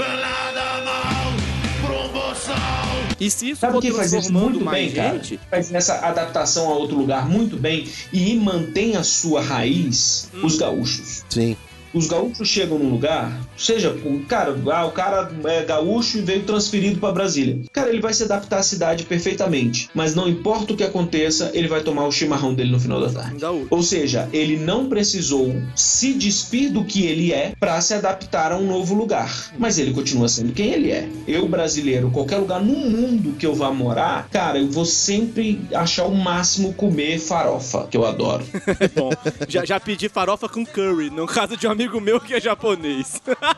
[3.20, 5.14] E se isso Sabe for isso transformando muito mais bem, cara?
[5.18, 10.46] gente, Faz nessa adaptação a outro lugar muito bem e mantém a sua raiz, Hum.
[10.46, 11.24] os gaúchos.
[11.30, 11.56] Sim.
[11.94, 13.32] Os gaúchos chegam num lugar,
[13.64, 17.60] seja, um cara, ah, o cara é gaúcho e veio transferido pra Brasília.
[17.72, 21.68] Cara, ele vai se adaptar à cidade perfeitamente, mas não importa o que aconteça, ele
[21.68, 23.40] vai tomar o chimarrão dele no final da tarde.
[23.40, 23.68] gaúcho.
[23.70, 28.58] Ou seja, ele não precisou se despir do que ele é para se adaptar a
[28.58, 29.52] um novo lugar.
[29.58, 31.08] Mas ele continua sendo quem ele é.
[31.28, 36.06] Eu, brasileiro, qualquer lugar no mundo que eu vá morar, cara, eu vou sempre achar
[36.06, 38.44] o máximo comer farofa, que eu adoro.
[38.96, 39.12] Bom.
[39.48, 43.22] já, já pedi farofa com curry, no caso de um amigo meu que é japonês.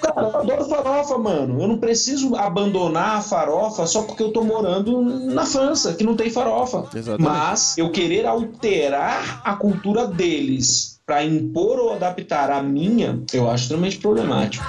[0.00, 1.60] Cara, eu adoro farofa, mano.
[1.60, 6.16] Eu não preciso abandonar a farofa só porque eu tô morando na França, que não
[6.16, 6.84] tem farofa.
[6.94, 7.22] Exatamente.
[7.28, 13.64] Mas eu querer alterar a cultura deles pra impor ou adaptar a minha, eu acho
[13.64, 14.64] extremamente problemático.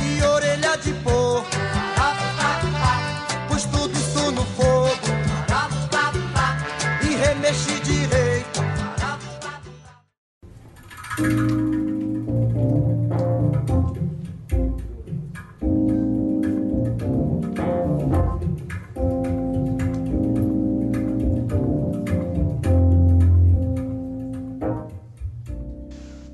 [0.00, 1.17] e orelha de porco.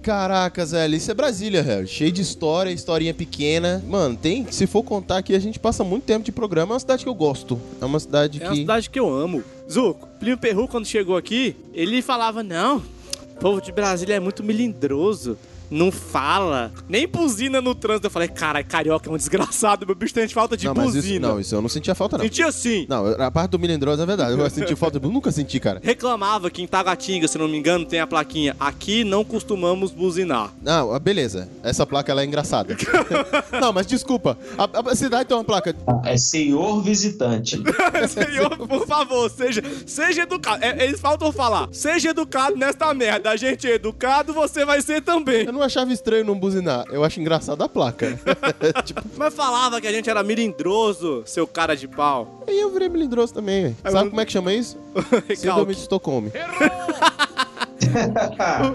[0.05, 1.87] Caracas, velho, isso é Brasília, velho.
[1.89, 3.83] Cheio de história, historinha pequena.
[3.89, 6.73] Mano, tem, se for contar aqui, a gente passa muito tempo de programa.
[6.73, 7.59] É uma cidade que eu gosto.
[7.81, 8.47] É uma cidade É que.
[8.47, 9.43] uma cidade que eu amo.
[9.71, 14.45] Zuco, Plínio Perru, quando chegou aqui, ele falava, não, o povo de Brasília é muito
[14.45, 15.39] melindroso.
[15.71, 18.07] Não fala, nem buzina no trânsito.
[18.07, 20.97] Eu falei, cara, carioca é um desgraçado, meu bicho tem falta de não, mas isso,
[20.97, 21.29] buzina.
[21.29, 22.25] não, isso eu não sentia falta, não.
[22.25, 22.87] Sentia assim.
[22.89, 24.39] Não, a parte do melindroso é verdade.
[24.39, 25.81] Eu senti falta, eu nunca senti, cara.
[25.83, 28.57] Reclamava que em Taguatinga, se não me engano, tem a plaquinha.
[28.59, 30.53] Aqui não costumamos buzinar.
[30.63, 31.49] Não, ah, beleza.
[31.63, 32.77] Essa placa ela é engraçada.
[33.61, 34.39] não, mas desculpa.
[34.57, 35.75] A, a cidade tem uma placa.
[36.05, 37.63] É senhor visitante.
[38.09, 40.65] Senhor, por favor, seja, seja educado.
[40.65, 41.69] É, eles faltam falar.
[41.73, 43.31] Seja educado nesta merda.
[43.31, 45.47] A gente é educado, você vai ser também.
[45.55, 46.85] Eu não achava estranho não buzinar.
[46.91, 48.19] Eu acho engraçado a placa.
[48.85, 52.43] tipo, Mas falava que a gente era melindroso, seu cara de pau.
[52.49, 53.77] aí eu virei melindroso também, velho.
[53.85, 54.77] Aí Sabe eu- como é que chama isso?
[55.37, 56.33] Síndrome de Estocolmo.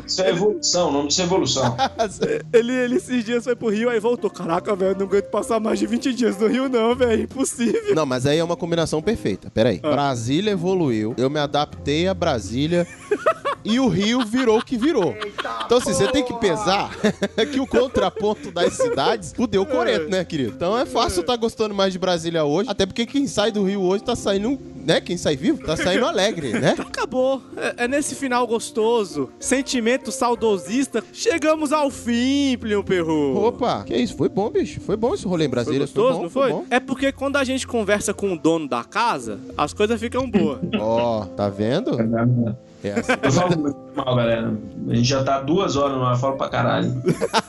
[0.05, 1.75] Isso é evolução, o nome disso é evolução.
[2.53, 4.29] Ele, ele esses dias foi pro Rio, aí voltou.
[4.29, 7.23] Caraca, velho, não aguento passar mais de 20 dias no Rio, não, velho.
[7.23, 7.95] Impossível.
[7.95, 9.49] Não, mas aí é uma combinação perfeita.
[9.49, 9.79] Pera aí.
[9.83, 9.91] Ah.
[9.91, 12.87] Brasília evoluiu, eu me adaptei a Brasília
[13.63, 15.15] e o Rio virou o que virou.
[15.65, 16.91] Então, assim, você tem que pesar
[17.51, 20.53] que o contraponto das cidades fudeu o coreto, né, querido?
[20.55, 23.81] Então é fácil estar gostando mais de Brasília hoje, até porque quem sai do Rio
[23.81, 25.01] hoje tá saindo, né?
[25.01, 26.75] Quem sai vivo tá saindo alegre, né?
[26.79, 27.41] Acabou.
[27.55, 31.03] É, é nesse final gostoso, sentimento saudosista.
[31.13, 33.37] Chegamos ao fim, Plínio Perru.
[33.45, 34.15] Opa, que isso?
[34.15, 34.79] Foi bom, bicho.
[34.81, 35.79] Foi bom esse rolê em Foi Brasília.
[35.81, 36.51] gostoso, bom, não foi?
[36.51, 36.65] bom.
[36.69, 40.59] É porque quando a gente conversa com o dono da casa, as coisas ficam boas.
[40.79, 41.97] Ó, tá vendo?
[42.83, 43.11] É assim.
[43.21, 44.57] Eu falo muito mal, galera.
[44.89, 46.89] A gente já tá duas horas no ar, eu falo pra caralho.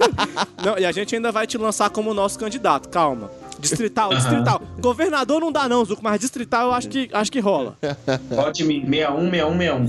[0.64, 3.30] Não, e a gente ainda vai te lançar como nosso candidato, calma.
[3.60, 4.62] Distrital, distrital.
[4.80, 7.76] Governador não dá não, Zuco, mas distrital eu acho que, acho que rola.
[8.30, 9.86] Vote em mim, 61, 61,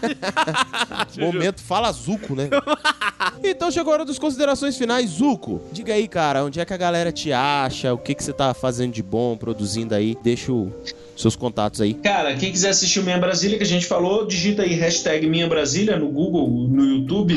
[0.00, 1.20] 61.
[1.20, 2.48] Momento fala Zuco, né?
[3.42, 5.60] então chegou a hora das considerações finais, Zuco.
[5.72, 7.92] Diga aí, cara, onde é que a galera te acha?
[7.92, 10.16] O que, que você tá fazendo de bom, produzindo aí?
[10.22, 10.72] Deixa o-
[11.16, 11.94] seus contatos aí.
[11.94, 15.48] Cara, quem quiser assistir o Minha Brasília, que a gente falou, digita aí hashtag Minha
[15.48, 17.36] Brasília no Google, no YouTube,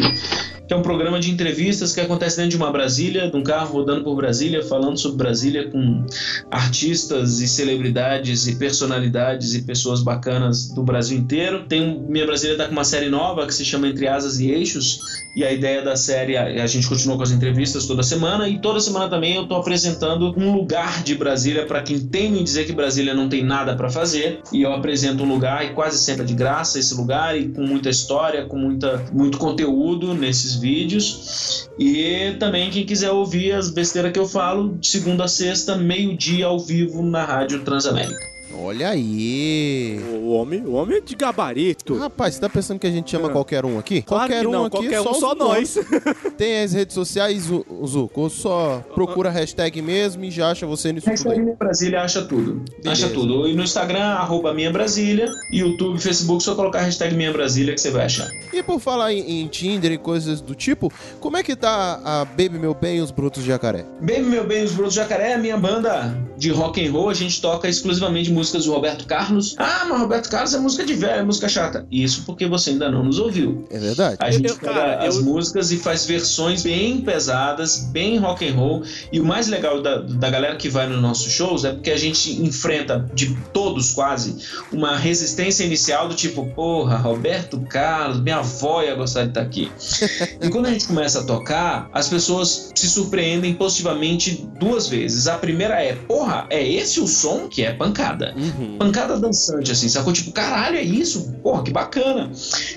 [0.68, 3.74] que é um programa de entrevistas que acontece dentro de uma Brasília, de um carro
[3.74, 6.06] rodando por Brasília, falando sobre Brasília com
[6.52, 11.66] artistas e celebridades e personalidades e pessoas bacanas do Brasil inteiro.
[11.68, 14.52] Tem um, Minha Brasília tá com uma série nova que se chama Entre Asas e
[14.52, 15.00] Eixos,
[15.36, 18.60] e a ideia da série, a, a gente continua com as entrevistas toda semana, e
[18.60, 22.66] toda semana também eu tô apresentando um lugar de Brasília para quem tem me dizer
[22.66, 26.24] que Brasília não tem nada para fazer, e eu apresento um lugar e quase sempre
[26.24, 31.68] é de graça esse lugar e com muita história, com muita muito conteúdo nesses vídeos.
[31.78, 36.46] E também quem quiser ouvir as besteiras que eu falo, de segunda a sexta, meio-dia
[36.46, 38.37] ao vivo na Rádio Transamérica.
[38.54, 40.00] Olha aí.
[40.22, 41.96] O homem, o homem é de gabarito.
[41.98, 43.32] Rapaz, você tá pensando que a gente chama É.
[43.32, 44.02] qualquer um aqui?
[44.02, 45.78] Claro qualquer que um não, aqui, qualquer um, só nós.
[46.38, 50.50] Tem as redes sociais, o o Zuco, ou só procura a hashtag mesmo e já
[50.52, 51.44] acha você nisso tudo Hashtag aí.
[51.44, 52.64] Minha Brasília acha tudo.
[52.82, 53.06] Beleza.
[53.06, 53.48] Acha tudo.
[53.48, 57.82] E no Instagram, arroba Minha Brasília, YouTube, Facebook, só colocar a hashtag Minha Brasília que
[57.82, 58.30] você vai achar.
[58.54, 62.26] E por falar em, em Tinder e coisas do tipo, como é que tá a
[62.26, 63.86] Baby Meu Bem e os Brutos de Jacaré?
[64.00, 67.10] Baby Meu Bem, os Brutos Jacaré é a minha banda de rock and roll.
[67.10, 69.56] A gente toca exclusivamente músicas do Roberto Carlos.
[69.58, 71.86] Ah, mas Roberto Carlos é música de velho, é música chata.
[71.92, 73.68] Isso porque você ainda não nos ouviu.
[73.72, 74.18] É verdade?
[74.20, 78.48] A gente Eu- pega cara, as eu- músicas e faz versões bem pesadas, bem rock
[78.48, 78.84] and roll.
[79.12, 81.98] E o mais legal da, da galera que vai nos nossos shows é porque a
[81.98, 84.38] gente enfrenta, de todos quase,
[84.72, 89.72] uma resistência inicial do tipo, porra, Roberto Carlos, minha avó ia gostar de estar aqui.
[90.42, 95.28] e quando a gente começa a tocar, as pessoas se surpreendem positivamente duas vezes.
[95.28, 98.27] A primeira é, porra, é esse o som que é pancada.
[98.36, 98.78] Uhum.
[98.78, 100.14] Pancada dançante, assim, sacou?
[100.14, 101.34] Tipo, caralho, é isso?
[101.44, 102.32] Porra, que bacana.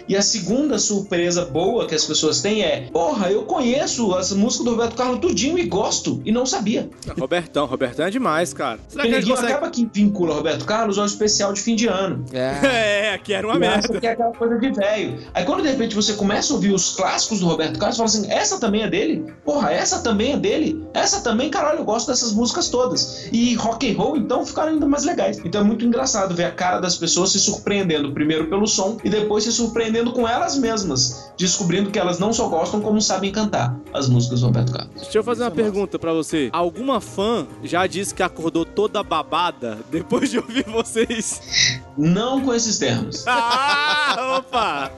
[0.09, 4.65] E a segunda surpresa boa que as pessoas têm é: porra, eu conheço as músicas
[4.65, 6.89] do Roberto Carlos tudinho e gosto, e não sabia.
[7.19, 8.79] Robertão, Robertão é demais, cara.
[8.89, 9.53] Será que consegue...
[9.53, 12.25] acaba que vincula Roberto Carlos ao especial de fim de ano.
[12.33, 13.01] É.
[13.11, 14.01] É, que era uma E merda.
[14.01, 15.19] que é aquela coisa de velho.
[15.35, 18.25] Aí quando de repente você começa a ouvir os clássicos do Roberto Carlos, você fala
[18.27, 19.25] assim: essa também é dele?
[19.45, 20.85] Porra, essa também é dele?
[20.95, 23.29] Essa também, caralho, eu gosto dessas músicas todas.
[23.33, 25.40] E rock and roll, então, ficaram ainda mais legais.
[25.45, 29.09] Então é muito engraçado ver a cara das pessoas se surpreendendo, primeiro pelo som e
[29.11, 33.77] depois se surpreendendo com elas mesmas, descobrindo que elas não só gostam, como sabem cantar
[33.93, 34.95] as músicas do Roberto Carlos.
[35.03, 36.49] Deixa eu fazer uma pergunta pra você.
[36.53, 41.81] Alguma fã já disse que acordou toda babada depois de ouvir vocês?
[41.97, 43.25] Não com esses termos.
[44.12, 44.91] Ah, Opa!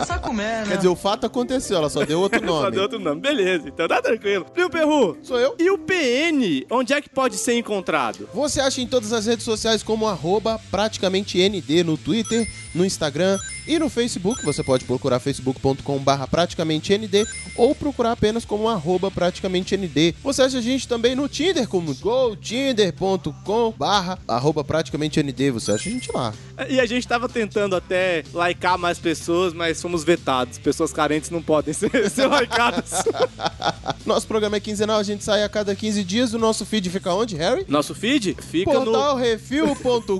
[0.00, 0.64] É, só comer, né?
[0.68, 2.64] Quer dizer, o fato aconteceu, ela só deu outro nome.
[2.64, 3.20] Só deu outro nome.
[3.20, 4.44] Beleza, então tá tranquilo.
[4.52, 5.16] Primo Perru.
[5.22, 5.54] Sou eu.
[5.58, 8.28] E o PN, onde é que pode ser encontrado?
[8.34, 13.38] Você acha em todas as redes sociais como arroba praticamente ND no Twitter, no Instagram
[13.66, 14.44] e no Facebook.
[14.44, 17.26] Você pode procurar facebook.com barra praticamente ND
[17.56, 20.14] ou procurar apenas como arroba praticamente ND.
[20.22, 25.50] Você acha a gente também no Tinder como gotinder.com barra arroba praticamente ND.
[25.52, 26.34] Você acha a gente lá.
[26.68, 30.58] E a gente tava tentando até likear mais pessoas, mas fomos vetados.
[30.58, 33.04] Pessoas carentes não podem ser, ser likeadas.
[34.04, 36.34] Nosso programa é quinzenal, a gente sai a cada 15 dias.
[36.34, 37.64] O nosso feed fica onde, Harry?
[37.68, 38.86] Nosso feed fica no...
[38.86, 40.16] Portalrefil.com.br.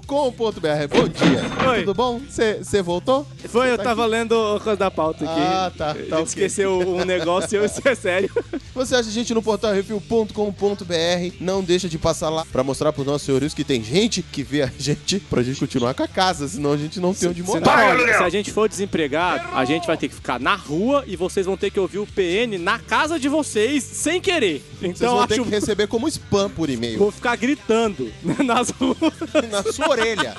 [0.91, 1.71] Bom dia.
[1.71, 1.81] Oi.
[1.81, 2.21] Tudo bom?
[2.63, 3.27] Você voltou?
[3.49, 5.41] Foi, eu Tá tava lendo a coisa da pauta aqui.
[5.41, 6.23] Ah, tá, A tá, gente ok.
[6.25, 8.31] esqueceu um negócio e isso é sério.
[8.75, 11.35] Você acha a gente no portalrefil.com.br.
[11.41, 14.63] Não deixa de passar lá pra mostrar pros nossos senhores que tem gente que vê
[14.63, 17.61] a gente pra gente continuar com a casa, senão a gente não tem onde Senão,
[17.61, 17.97] morar.
[17.99, 21.17] olha, se a gente for desempregado, a gente vai ter que ficar na rua e
[21.17, 24.63] vocês vão ter que ouvir o PN na casa de vocês sem querer.
[24.79, 26.99] Vocês Então vão acho ter que receber como spam por e-mail.
[26.99, 28.11] vou ficar gritando
[28.45, 28.97] nas ruas.
[29.51, 30.35] Na sua orelha.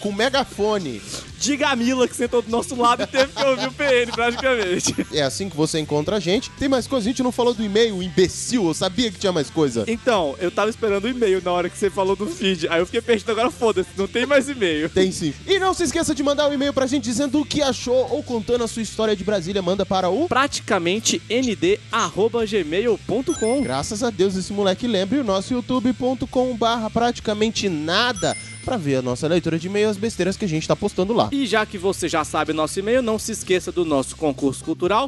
[0.00, 1.00] Com megafone.
[1.38, 4.94] Diga a Mila que sentou do nosso lado e teve que ouvir o PN praticamente.
[5.12, 6.50] É assim que você encontra a gente.
[6.52, 8.66] Tem mais coisa, a gente não falou do e-mail, imbecil.
[8.66, 9.84] Eu sabia que tinha mais coisa.
[9.86, 12.68] Então, eu tava esperando o e-mail na hora que você falou do feed.
[12.68, 14.88] Aí eu fiquei perdido, agora foda-se, não tem mais e-mail.
[14.88, 15.32] Tem sim.
[15.46, 18.22] E não se esqueça de mandar um e-mail pra gente dizendo o que achou ou
[18.22, 19.62] contando a sua história de Brasília.
[19.62, 20.28] Manda para o.
[20.28, 23.62] Praticamente nd@gmail.com.
[23.62, 28.36] Graças a Deus esse moleque lembra e o nosso youtube.com barra praticamente nada
[28.66, 31.28] pra ver a nossa leitura de e-mail, as besteiras que a gente tá postando lá.
[31.30, 35.06] E já que você já sabe nosso e-mail, não se esqueça do nosso concurso cultural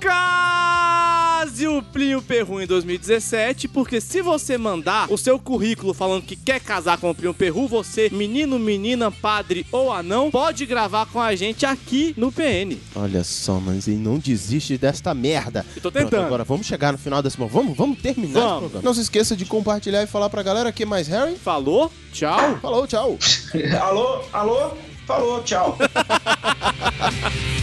[1.39, 6.35] Case o Plinio Perru em 2017, porque se você mandar o seu currículo falando que
[6.35, 11.21] quer casar com o Plinio Perru, você, menino, menina, padre ou anão, pode gravar com
[11.21, 12.77] a gente aqui no PN.
[12.93, 15.65] Olha só, mas e não desiste desta merda.
[15.77, 16.27] Eu tô tentando.
[16.27, 17.39] agora vamos chegar no final desse...
[17.39, 18.59] Vamos, vamos terminar Vamos.
[18.59, 18.85] programa.
[18.85, 21.37] Não se esqueça de compartilhar e falar pra galera que mais, Harry?
[21.37, 22.59] Falou, tchau.
[22.61, 23.17] Falou, tchau.
[23.81, 24.73] alô, alô,
[25.07, 25.79] falou, tchau.